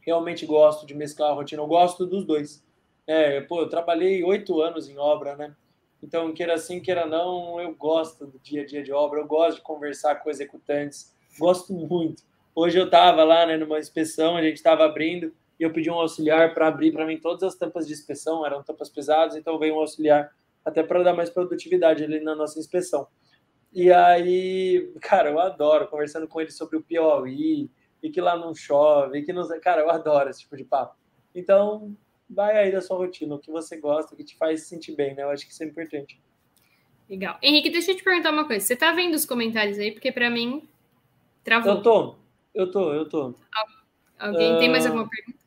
Realmente 0.00 0.46
gosto 0.46 0.86
de 0.86 0.94
mesclar 0.94 1.32
a 1.32 1.34
rotina, 1.34 1.60
eu 1.60 1.66
gosto 1.66 2.06
dos 2.06 2.24
dois. 2.24 2.64
É, 3.06 3.40
pô, 3.40 3.60
eu 3.60 3.68
trabalhei 3.68 4.22
oito 4.22 4.60
anos 4.62 4.88
em 4.88 4.96
obra, 4.98 5.36
né? 5.36 5.54
Então, 6.02 6.32
queira 6.32 6.54
assim, 6.54 6.80
queira 6.80 7.06
não, 7.06 7.60
eu 7.60 7.74
gosto 7.74 8.26
do 8.26 8.38
dia 8.38 8.62
a 8.62 8.66
dia 8.66 8.82
de 8.82 8.92
obra, 8.92 9.20
eu 9.20 9.26
gosto 9.26 9.56
de 9.56 9.62
conversar 9.62 10.16
com 10.16 10.30
executantes, 10.30 11.14
gosto 11.38 11.72
muito. 11.72 12.22
Hoje 12.54 12.78
eu 12.78 12.86
estava 12.86 13.24
lá 13.24 13.46
né, 13.46 13.56
numa 13.56 13.78
inspeção, 13.78 14.36
a 14.36 14.42
gente 14.42 14.56
estava 14.56 14.84
abrindo 14.84 15.32
e 15.58 15.62
eu 15.62 15.72
pedi 15.72 15.90
um 15.90 15.94
auxiliar 15.94 16.54
para 16.54 16.68
abrir 16.68 16.92
para 16.92 17.06
mim 17.06 17.18
todas 17.18 17.42
as 17.42 17.54
tampas 17.54 17.86
de 17.86 17.92
inspeção, 17.92 18.44
eram 18.44 18.62
tampas 18.62 18.88
pesadas, 18.88 19.36
então 19.36 19.58
veio 19.58 19.74
um 19.74 19.80
auxiliar 19.80 20.30
até 20.64 20.82
para 20.82 21.02
dar 21.02 21.14
mais 21.14 21.30
produtividade 21.30 22.04
ali 22.04 22.20
na 22.20 22.34
nossa 22.34 22.58
inspeção. 22.58 23.06
E 23.72 23.92
aí, 23.92 24.90
cara, 25.00 25.30
eu 25.30 25.38
adoro 25.38 25.86
conversando 25.88 26.26
com 26.26 26.40
ele 26.40 26.50
sobre 26.50 26.76
o 26.76 26.82
Piauí 26.82 27.70
e 28.02 28.10
que 28.10 28.20
lá 28.20 28.36
não 28.36 28.54
chove, 28.54 29.18
e 29.18 29.22
que 29.22 29.32
não. 29.32 29.46
Cara, 29.60 29.82
eu 29.82 29.90
adoro 29.90 30.30
esse 30.30 30.40
tipo 30.40 30.56
de 30.56 30.64
papo. 30.64 30.96
Então, 31.34 31.94
vai 32.28 32.56
aí 32.56 32.72
da 32.72 32.80
sua 32.80 32.96
rotina, 32.96 33.34
o 33.34 33.38
que 33.38 33.50
você 33.50 33.78
gosta, 33.78 34.14
o 34.14 34.16
que 34.16 34.24
te 34.24 34.36
faz 34.36 34.62
se 34.62 34.68
sentir 34.68 34.94
bem, 34.94 35.14
né? 35.14 35.22
Eu 35.22 35.30
acho 35.30 35.46
que 35.46 35.52
isso 35.52 35.62
é 35.62 35.66
importante. 35.66 36.20
Legal. 37.08 37.38
Henrique, 37.42 37.70
deixa 37.70 37.92
eu 37.92 37.96
te 37.96 38.02
perguntar 38.02 38.32
uma 38.32 38.46
coisa. 38.46 38.64
Você 38.64 38.74
tá 38.74 38.92
vendo 38.92 39.14
os 39.14 39.24
comentários 39.24 39.78
aí? 39.78 39.92
Porque 39.92 40.10
para 40.10 40.28
mim 40.28 40.68
travou. 41.44 41.72
Eu 41.72 41.82
tô, 41.82 42.14
eu 42.54 42.70
tô, 42.70 42.92
eu 42.92 43.08
tô. 43.08 43.34
Alguém 44.18 44.56
uh... 44.56 44.58
tem 44.58 44.68
mais 44.68 44.84
ah, 44.84 44.88
alguma 44.88 45.08
pergunta? 45.08 45.38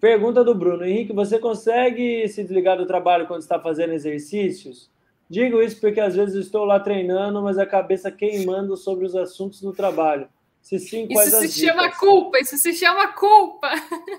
Pergunta 0.00 0.42
do 0.42 0.54
Bruno. 0.54 0.84
Henrique, 0.84 1.12
você 1.12 1.38
consegue 1.38 2.26
se 2.28 2.42
desligar 2.42 2.76
do 2.76 2.86
trabalho 2.86 3.28
quando 3.28 3.42
está 3.42 3.60
fazendo 3.60 3.92
exercícios? 3.92 4.90
Digo 5.30 5.62
isso 5.62 5.80
porque 5.80 6.00
às 6.00 6.16
vezes 6.16 6.34
estou 6.34 6.64
lá 6.64 6.80
treinando, 6.80 7.40
mas 7.40 7.56
a 7.56 7.64
cabeça 7.64 8.10
queimando 8.10 8.76
sobre 8.76 9.06
os 9.06 9.14
assuntos 9.14 9.60
do 9.60 9.72
trabalho. 9.72 10.28
Se 10.62 10.78
sim, 10.78 11.08
quais 11.08 11.28
isso 11.28 11.40
se 11.40 11.60
dicas? 11.60 11.76
chama 11.76 11.90
culpa, 11.90 12.38
isso 12.38 12.56
se 12.56 12.72
chama 12.72 13.08
culpa. 13.08 13.68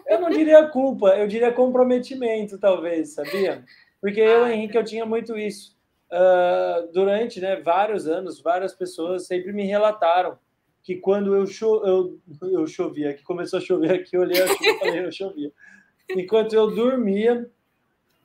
Eu 0.06 0.20
não 0.20 0.30
diria 0.30 0.68
culpa, 0.68 1.16
eu 1.18 1.26
diria 1.26 1.54
comprometimento, 1.54 2.60
talvez, 2.60 3.14
sabia? 3.14 3.64
Porque 4.02 4.20
eu, 4.20 4.44
ah, 4.44 4.54
Henrique, 4.54 4.78
eu 4.78 4.84
tinha 4.84 5.06
muito 5.06 5.38
isso. 5.38 5.74
Uh, 6.12 6.92
durante 6.92 7.40
né, 7.40 7.56
vários 7.56 8.06
anos, 8.06 8.42
várias 8.42 8.74
pessoas 8.76 9.26
sempre 9.26 9.54
me 9.54 9.64
relataram 9.64 10.38
que 10.84 10.98
quando 10.98 11.34
eu, 11.34 11.48
cho 11.48 11.82
eu, 11.86 12.20
eu 12.52 12.68
chovia, 12.68 13.14
que 13.14 13.24
começou 13.24 13.58
a 13.58 13.62
chover 13.62 14.02
aqui, 14.02 14.16
eu 14.16 14.22
olhei 14.22 14.42
aqui 14.44 14.68
e 14.68 14.80
falei, 14.80 15.06
eu 15.06 15.12
chovia. 15.12 15.52
Enquanto 16.12 16.54
eu 16.54 16.70
dormia, 16.76 17.50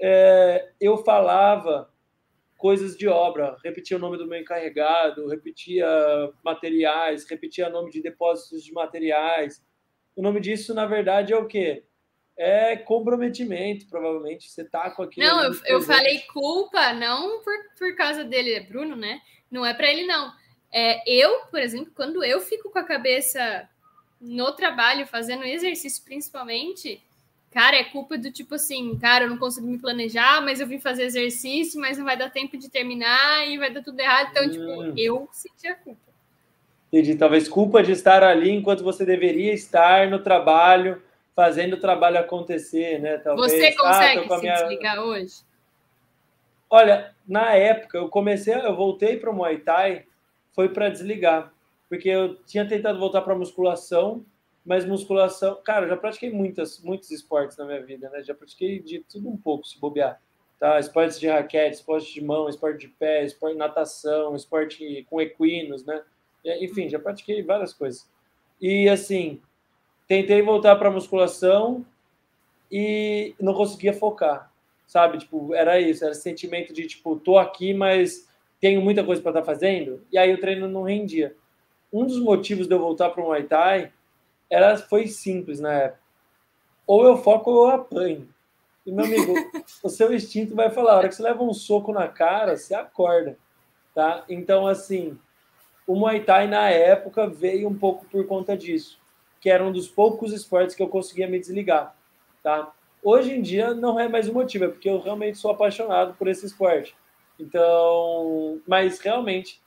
é, 0.01 0.69
eu 0.81 0.99
falava 0.99 1.89
coisas 2.59 2.97
de 2.97 3.07
obra, 3.07 3.57
repetia 3.65 3.97
o 3.97 4.01
nome 4.01 4.19
do 4.19 4.27
meu 4.27 4.41
encarregado, 4.41 5.29
repetia 5.29 5.87
materiais, 6.45 7.25
repetia 7.25 7.71
nome 7.71 7.91
de 7.91 8.03
depósitos 8.03 8.65
de 8.65 8.73
materiais. 8.73 9.65
O 10.17 10.21
nome 10.21 10.41
disso, 10.41 10.75
na 10.75 10.85
verdade, 10.85 11.33
é 11.33 11.37
o 11.37 11.47
quê? 11.47 11.85
É 12.37 12.77
comprometimento, 12.77 13.87
provavelmente. 13.89 14.51
Você 14.51 14.65
tá 14.65 14.91
com 14.91 15.05
aquilo. 15.05 15.27
Não, 15.27 15.45
eu, 15.45 15.53
eu 15.67 15.81
falei 15.83 16.19
culpa, 16.33 16.93
não 16.93 17.41
por, 17.43 17.55
por 17.79 17.97
causa 17.97 18.25
dele, 18.25 18.53
é 18.53 18.61
Bruno, 18.61 18.97
né? 18.97 19.21
Não 19.49 19.65
é 19.65 19.73
para 19.73 19.91
ele, 19.91 20.05
não. 20.05 20.33
É, 20.73 21.03
eu, 21.11 21.47
por 21.47 21.61
exemplo, 21.61 21.93
quando 21.95 22.25
eu 22.25 22.41
fico 22.41 22.71
com 22.71 22.79
a 22.79 22.85
cabeça 22.85 23.69
no 24.21 24.53
trabalho, 24.53 25.07
fazendo 25.07 25.45
exercício 25.45 26.05
principalmente, 26.05 27.01
Cara, 27.51 27.77
é 27.77 27.85
culpa 27.85 28.19
do 28.19 28.31
tipo 28.31 28.57
assim, 28.57 28.97
cara, 28.99 29.25
eu 29.25 29.31
não 29.31 29.39
consigo 29.39 29.67
me 29.67 29.79
planejar, 29.79 30.43
mas 30.43 30.61
eu 30.61 30.67
vim 30.67 30.79
fazer 30.79 31.05
exercício, 31.05 31.81
mas 31.81 31.97
não 31.97 32.05
vai 32.05 32.17
dar 32.17 32.31
tempo 32.31 32.59
de 32.59 32.69
terminar 32.69 33.49
e 33.49 33.57
vai 33.57 33.73
dar 33.73 33.83
tudo 33.83 33.99
errado. 33.99 34.29
Então, 34.31 34.51
tipo, 34.51 34.65
hum. 34.65 34.85
tipo, 34.85 34.99
eu 34.99 35.29
senti 35.33 35.67
a 35.67 35.75
culpa. 35.75 36.09
Entendi. 36.93 37.17
Talvez 37.17 37.49
culpa 37.49 37.83
de 37.83 37.93
estar 37.93 38.23
ali 38.23 38.51
enquanto 38.51 38.85
você 38.85 39.05
deveria 39.05 39.53
estar 39.53 40.09
no 40.09 40.19
trabalho, 40.19 41.03
fazendo 41.35 41.75
o 41.75 41.81
trabalho 41.81 42.19
acontecer, 42.19 42.99
né? 42.99 43.19
Talvez, 43.19 43.53
você 43.53 43.67
ah, 43.69 43.77
consegue 43.77 44.21
ah, 44.21 44.37
se 44.37 44.43
minha... 44.43 44.55
desligar 44.55 45.01
hoje? 45.01 45.35
Olha, 46.71 47.15
na 47.27 47.55
época, 47.55 47.97
eu 47.97 48.09
comecei, 48.09 48.55
eu 48.55 48.77
voltei 48.77 49.17
para 49.17 49.31
o 49.31 49.35
Muay 49.35 49.59
Thai, 49.59 50.05
foi 50.53 50.69
para 50.69 50.91
desligar, 50.91 51.51
porque 51.89 52.09
eu 52.09 52.35
tinha 52.45 52.67
tentado 52.69 52.99
voltar 52.99 53.23
para 53.23 53.35
musculação, 53.35 54.25
mas 54.69 54.85
musculação, 54.85 55.59
cara, 55.65 55.87
eu 55.87 55.89
já 55.89 55.97
pratiquei 55.97 56.31
muitas, 56.31 56.79
muitos 56.81 57.11
esportes 57.11 57.57
na 57.57 57.65
minha 57.65 57.83
vida, 57.83 58.11
né? 58.11 58.23
Já 58.23 58.35
pratiquei 58.35 58.79
de 58.79 58.99
tudo 58.99 59.27
um 59.27 59.37
pouco, 59.37 59.67
se 59.67 59.81
bobear. 59.81 60.21
Tá? 60.61 60.79
Esportes 60.79 61.19
de 61.19 61.27
raquete, 61.27 61.77
esporte 61.77 62.13
de 62.13 62.23
mão, 62.23 62.51
esporte 62.51 62.81
de 62.81 62.89
pé, 62.89 63.25
esporte 63.25 63.55
de 63.55 63.59
natação, 63.59 64.37
esporte 64.37 65.07
com 65.09 65.23
equinos, 65.23 65.87
né? 65.87 66.03
Enfim, 66.61 66.87
já 66.87 66.99
pratiquei 66.99 67.43
várias 67.43 67.73
coisas. 67.73 68.07
E 68.61 68.91
assim, 68.91 69.41
tentei 70.07 70.43
voltar 70.43 70.77
para 70.77 70.91
musculação 70.91 71.83
e 72.71 73.35
não 73.41 73.55
conseguia 73.55 73.95
focar, 73.95 74.53
sabe? 74.87 75.17
Tipo, 75.17 75.55
era 75.55 75.81
isso, 75.81 76.05
era 76.05 76.13
sentimento 76.13 76.75
de 76.75 76.87
tipo, 76.87 77.17
tô 77.17 77.39
aqui, 77.39 77.73
mas 77.73 78.29
tenho 78.61 78.83
muita 78.83 79.03
coisa 79.03 79.23
para 79.23 79.31
estar 79.31 79.41
tá 79.41 79.47
fazendo. 79.47 80.05
E 80.13 80.19
aí 80.19 80.35
o 80.35 80.39
treino 80.39 80.69
não 80.69 80.83
rendia. 80.83 81.35
Um 81.91 82.05
dos 82.05 82.21
motivos 82.21 82.69
de 82.69 82.75
eu 82.75 82.79
voltar 82.79 83.09
para 83.09 83.23
o 83.23 83.29
Muay 83.29 83.45
Thai 83.45 83.93
ela 84.51 84.77
foi 84.77 85.07
simples 85.07 85.61
na 85.61 85.73
época. 85.73 86.03
Ou 86.87 87.05
eu 87.05 87.17
foco 87.19 87.51
ou 87.51 87.69
eu 87.69 87.75
apanho. 87.75 88.29
E, 88.87 88.91
meu 88.91 89.05
amigo, 89.05 89.35
o 89.83 89.89
seu 89.89 90.13
instinto 90.15 90.55
vai 90.55 90.71
falar, 90.71 90.93
a 90.93 90.97
hora 90.97 91.09
que 91.09 91.15
você 91.15 91.23
leva 91.23 91.43
um 91.43 91.53
soco 91.53 91.93
na 91.93 92.09
cara, 92.09 92.57
você 92.57 92.75
acorda, 92.75 93.37
tá? 93.95 94.25
Então, 94.29 94.67
assim, 94.67 95.19
o 95.87 95.95
Muay 95.95 96.25
Thai, 96.25 96.47
na 96.47 96.71
época, 96.71 97.27
veio 97.27 97.69
um 97.69 97.75
pouco 97.75 98.07
por 98.07 98.27
conta 98.27 98.57
disso, 98.57 98.99
que 99.41 99.51
era 99.51 99.65
um 99.65 99.73
dos 99.73 99.89
poucos 99.89 100.33
esportes 100.33 100.75
que 100.75 100.83
eu 100.83 100.89
conseguia 100.89 101.29
me 101.29 101.39
desligar, 101.39 101.95
tá? 102.43 102.73
Hoje 103.03 103.33
em 103.33 103.43
dia, 103.43 103.75
não 103.75 104.01
é 104.01 104.09
mais 104.09 104.29
o 104.29 104.33
motivo, 104.33 104.65
é 104.65 104.69
porque 104.69 104.89
eu 104.89 105.01
realmente 105.01 105.39
sou 105.39 105.51
apaixonado 105.51 106.15
por 106.15 106.27
esse 106.27 106.47
esporte. 106.47 106.97
Então, 107.39 108.61
mas 108.67 108.99
realmente, 108.99 109.61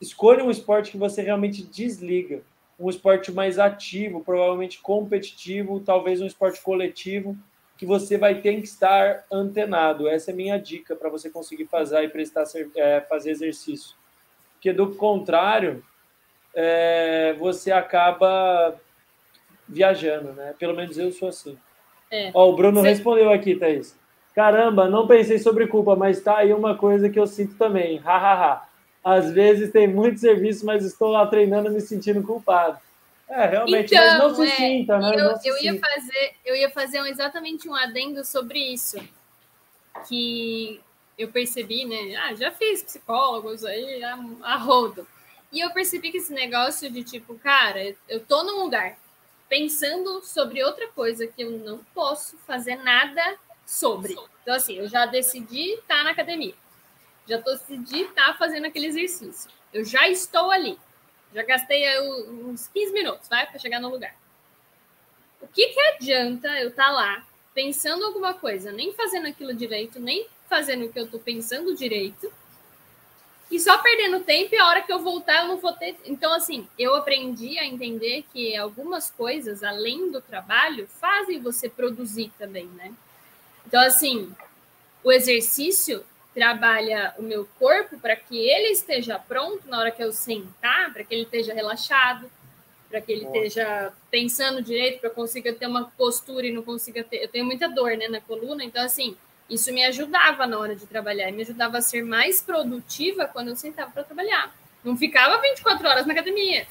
escolha 0.00 0.44
um 0.44 0.50
esporte 0.50 0.90
que 0.90 0.98
você 0.98 1.22
realmente 1.22 1.62
desliga, 1.62 2.42
um 2.78 2.88
esporte 2.88 3.32
mais 3.32 3.58
ativo, 3.58 4.22
provavelmente 4.22 4.80
competitivo, 4.80 5.80
talvez 5.80 6.20
um 6.20 6.26
esporte 6.26 6.60
coletivo, 6.62 7.36
que 7.76 7.84
você 7.84 8.16
vai 8.16 8.36
ter 8.40 8.56
que 8.56 8.66
estar 8.66 9.24
antenado. 9.30 10.08
Essa 10.08 10.30
é 10.30 10.34
a 10.34 10.36
minha 10.36 10.58
dica 10.58 10.94
para 10.94 11.08
você 11.08 11.30
conseguir 11.30 11.66
fazer 11.66 12.02
e 12.02 12.08
prestar 12.08 12.44
é, 12.76 13.00
fazer 13.00 13.30
exercício. 13.30 13.96
Porque 14.54 14.72
do 14.72 14.94
contrário, 14.94 15.82
é, 16.54 17.34
você 17.38 17.70
acaba 17.70 18.74
viajando, 19.68 20.32
né? 20.32 20.54
Pelo 20.58 20.74
menos 20.74 20.98
eu 20.98 21.12
sou 21.12 21.28
assim. 21.28 21.56
É. 22.10 22.30
Ó, 22.34 22.48
o 22.48 22.56
Bruno 22.56 22.80
você... 22.80 22.88
respondeu 22.88 23.32
aqui, 23.32 23.54
Thaís. 23.54 23.96
Caramba, 24.34 24.88
não 24.88 25.06
pensei 25.06 25.38
sobre 25.38 25.66
culpa, 25.66 25.96
mas 25.96 26.20
tá 26.20 26.38
aí 26.38 26.52
uma 26.52 26.76
coisa 26.76 27.08
que 27.08 27.18
eu 27.18 27.26
sinto 27.26 27.56
também. 27.56 27.98
Hahaha. 27.98 28.67
Às 29.08 29.30
vezes 29.30 29.72
tem 29.72 29.88
muito 29.88 30.20
serviço, 30.20 30.66
mas 30.66 30.84
estou 30.84 31.08
lá 31.08 31.26
treinando 31.26 31.70
me 31.70 31.80
sentindo 31.80 32.22
culpado. 32.22 32.78
É, 33.26 33.46
realmente, 33.46 33.94
então, 33.94 34.06
mas 34.06 34.18
não 34.18 34.34
se 34.34 34.42
é, 34.42 34.56
sinta, 34.56 34.98
né? 34.98 35.14
Eu, 35.18 35.36
se 35.36 35.48
eu, 35.48 35.62
ia 35.62 35.80
fazer, 35.80 36.34
eu 36.44 36.54
ia 36.54 36.70
fazer 36.70 37.00
um, 37.00 37.06
exatamente 37.06 37.66
um 37.66 37.74
adendo 37.74 38.22
sobre 38.22 38.58
isso. 38.58 38.98
Que 40.06 40.78
eu 41.16 41.28
percebi, 41.28 41.86
né? 41.86 42.16
Ah, 42.16 42.34
já 42.34 42.50
fiz 42.50 42.82
psicólogos 42.82 43.64
aí, 43.64 44.04
a, 44.04 44.18
a 44.42 44.56
rodo. 44.56 45.08
E 45.50 45.58
eu 45.60 45.70
percebi 45.70 46.10
que 46.10 46.18
esse 46.18 46.34
negócio 46.34 46.90
de 46.90 47.02
tipo, 47.02 47.34
cara, 47.36 47.94
eu 48.10 48.20
tô 48.20 48.42
num 48.42 48.62
lugar 48.62 48.98
pensando 49.48 50.20
sobre 50.22 50.62
outra 50.62 50.86
coisa 50.88 51.26
que 51.26 51.42
eu 51.44 51.50
não 51.52 51.78
posso 51.94 52.36
fazer 52.46 52.76
nada 52.76 53.38
sobre. 53.64 54.14
Então, 54.42 54.54
assim, 54.54 54.76
eu 54.76 54.86
já 54.86 55.06
decidi 55.06 55.72
estar 55.76 56.04
na 56.04 56.10
academia 56.10 56.54
já 57.28 57.36
decidi 57.36 58.02
estar 58.02 58.32
tá 58.32 58.34
fazendo 58.34 58.66
aquele 58.66 58.86
exercício. 58.86 59.50
Eu 59.72 59.84
já 59.84 60.08
estou 60.08 60.50
ali. 60.50 60.78
Já 61.34 61.42
gastei 61.42 61.84
uns 62.00 62.66
15 62.68 62.92
minutos, 62.92 63.28
vai, 63.28 63.46
para 63.46 63.58
chegar 63.58 63.80
no 63.80 63.90
lugar. 63.90 64.16
O 65.40 65.46
que, 65.46 65.68
que 65.68 65.80
adianta 65.80 66.48
eu 66.58 66.70
estar 66.70 66.86
tá 66.86 66.90
lá 66.90 67.26
pensando 67.54 68.04
alguma 68.06 68.32
coisa, 68.32 68.72
nem 68.72 68.92
fazendo 68.94 69.26
aquilo 69.26 69.52
direito, 69.52 70.00
nem 70.00 70.26
fazendo 70.48 70.86
o 70.86 70.92
que 70.92 70.98
eu 70.98 71.04
estou 71.04 71.20
pensando 71.20 71.76
direito, 71.76 72.32
e 73.50 73.58
só 73.58 73.78
perdendo 73.78 74.20
tempo 74.20 74.54
e 74.54 74.58
a 74.58 74.66
hora 74.66 74.82
que 74.82 74.92
eu 74.92 75.00
voltar 75.00 75.42
eu 75.42 75.48
não 75.48 75.56
vou 75.56 75.72
ter. 75.72 75.96
Então, 76.04 76.32
assim, 76.34 76.68
eu 76.78 76.94
aprendi 76.94 77.58
a 77.58 77.64
entender 77.64 78.24
que 78.32 78.54
algumas 78.56 79.10
coisas, 79.10 79.62
além 79.62 80.10
do 80.10 80.20
trabalho, 80.20 80.86
fazem 80.86 81.40
você 81.40 81.68
produzir 81.68 82.30
também, 82.38 82.66
né? 82.66 82.92
Então, 83.66 83.80
assim, 83.80 84.34
o 85.02 85.10
exercício 85.10 86.04
trabalha 86.38 87.12
o 87.18 87.22
meu 87.22 87.48
corpo 87.58 87.98
para 87.98 88.14
que 88.14 88.38
ele 88.38 88.68
esteja 88.68 89.18
pronto 89.18 89.68
na 89.68 89.80
hora 89.80 89.90
que 89.90 90.00
eu 90.00 90.12
sentar, 90.12 90.92
para 90.92 91.02
que 91.02 91.12
ele 91.12 91.24
esteja 91.24 91.52
relaxado, 91.52 92.30
para 92.88 93.00
que 93.00 93.10
ele 93.10 93.24
esteja 93.24 93.92
pensando 94.08 94.62
direito, 94.62 95.00
para 95.00 95.10
consiga 95.10 95.52
ter 95.52 95.66
uma 95.66 95.90
postura 95.96 96.46
e 96.46 96.52
não 96.52 96.62
consiga 96.62 97.02
ter. 97.02 97.24
Eu 97.24 97.28
tenho 97.28 97.44
muita 97.44 97.68
dor 97.68 97.96
né, 97.96 98.06
na 98.06 98.20
coluna, 98.20 98.62
então, 98.62 98.84
assim, 98.84 99.16
isso 99.50 99.72
me 99.72 99.84
ajudava 99.84 100.46
na 100.46 100.56
hora 100.60 100.76
de 100.76 100.86
trabalhar, 100.86 101.32
me 101.32 101.42
ajudava 101.42 101.78
a 101.78 101.82
ser 101.82 102.04
mais 102.04 102.40
produtiva 102.40 103.26
quando 103.26 103.48
eu 103.48 103.56
sentava 103.56 103.90
para 103.90 104.04
trabalhar. 104.04 104.54
Não 104.84 104.96
ficava 104.96 105.42
24 105.42 105.88
horas 105.88 106.06
na 106.06 106.12
academia. 106.12 106.68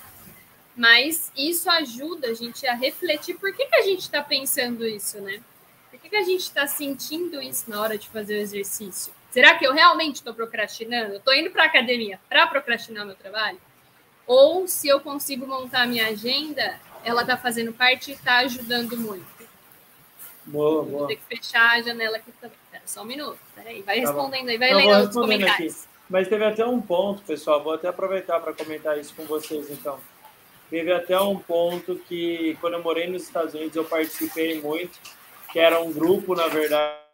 Mas 0.77 1.29
isso 1.35 1.69
ajuda 1.69 2.29
a 2.29 2.33
gente 2.33 2.65
a 2.65 2.73
refletir 2.73 3.35
por 3.35 3.53
que, 3.53 3.65
que 3.65 3.75
a 3.75 3.81
gente 3.81 3.99
está 4.03 4.23
pensando 4.23 4.87
isso, 4.87 5.19
né? 5.19 5.41
Por 5.91 5.99
que, 5.99 6.07
que 6.07 6.15
a 6.15 6.23
gente 6.23 6.43
está 6.43 6.65
sentindo 6.67 7.41
isso 7.41 7.69
na 7.69 7.81
hora 7.81 7.97
de 7.97 8.07
fazer 8.07 8.35
o 8.35 8.41
exercício? 8.41 9.16
Será 9.37 9.53
que 9.53 9.67
eu 9.67 9.71
realmente 9.71 10.15
estou 10.15 10.33
procrastinando? 10.33 11.17
Estou 11.17 11.31
indo 11.31 11.51
para 11.51 11.61
a 11.61 11.65
academia 11.67 12.19
para 12.27 12.47
procrastinar 12.47 13.05
meu 13.05 13.13
trabalho? 13.13 13.61
Ou 14.25 14.67
se 14.67 14.87
eu 14.87 14.99
consigo 14.99 15.45
montar 15.45 15.83
a 15.83 15.85
minha 15.85 16.07
agenda, 16.07 16.79
ela 17.03 17.21
está 17.21 17.37
fazendo 17.37 17.71
parte 17.71 18.09
e 18.09 18.13
está 18.15 18.37
ajudando 18.39 18.97
muito? 18.97 19.27
Boa, 20.43 20.81
boa. 20.83 20.85
Vou 20.85 21.07
ter 21.07 21.17
que 21.17 21.37
fechar 21.37 21.69
a 21.73 21.81
janela 21.83 22.17
aqui 22.17 22.31
também. 22.41 22.57
Pera 22.71 22.81
só 22.87 23.03
um 23.03 23.05
minuto. 23.05 23.37
Peraí, 23.53 23.83
vai 23.83 24.01
tá 24.01 24.07
respondendo 24.07 24.49
aí, 24.49 24.57
vai 24.57 24.73
eu 24.73 24.77
lendo 24.77 25.07
os 25.07 25.13
comentários. 25.13 25.83
Aqui. 25.83 25.89
Mas 26.09 26.27
teve 26.27 26.43
até 26.43 26.65
um 26.65 26.81
ponto, 26.81 27.21
pessoal, 27.21 27.63
vou 27.63 27.73
até 27.73 27.87
aproveitar 27.87 28.39
para 28.39 28.53
comentar 28.53 28.97
isso 28.97 29.13
com 29.13 29.25
vocês, 29.25 29.69
então. 29.69 29.99
Teve 30.67 30.91
até 30.91 31.19
um 31.21 31.37
ponto 31.37 31.95
que, 32.07 32.57
quando 32.59 32.73
eu 32.73 32.81
morei 32.81 33.05
nos 33.05 33.21
Estados 33.21 33.53
Unidos, 33.53 33.75
eu 33.75 33.85
participei 33.85 34.59
muito, 34.59 34.99
que 35.53 35.59
era 35.59 35.79
um 35.79 35.93
grupo, 35.93 36.33
na 36.33 36.47
verdade, 36.47 37.05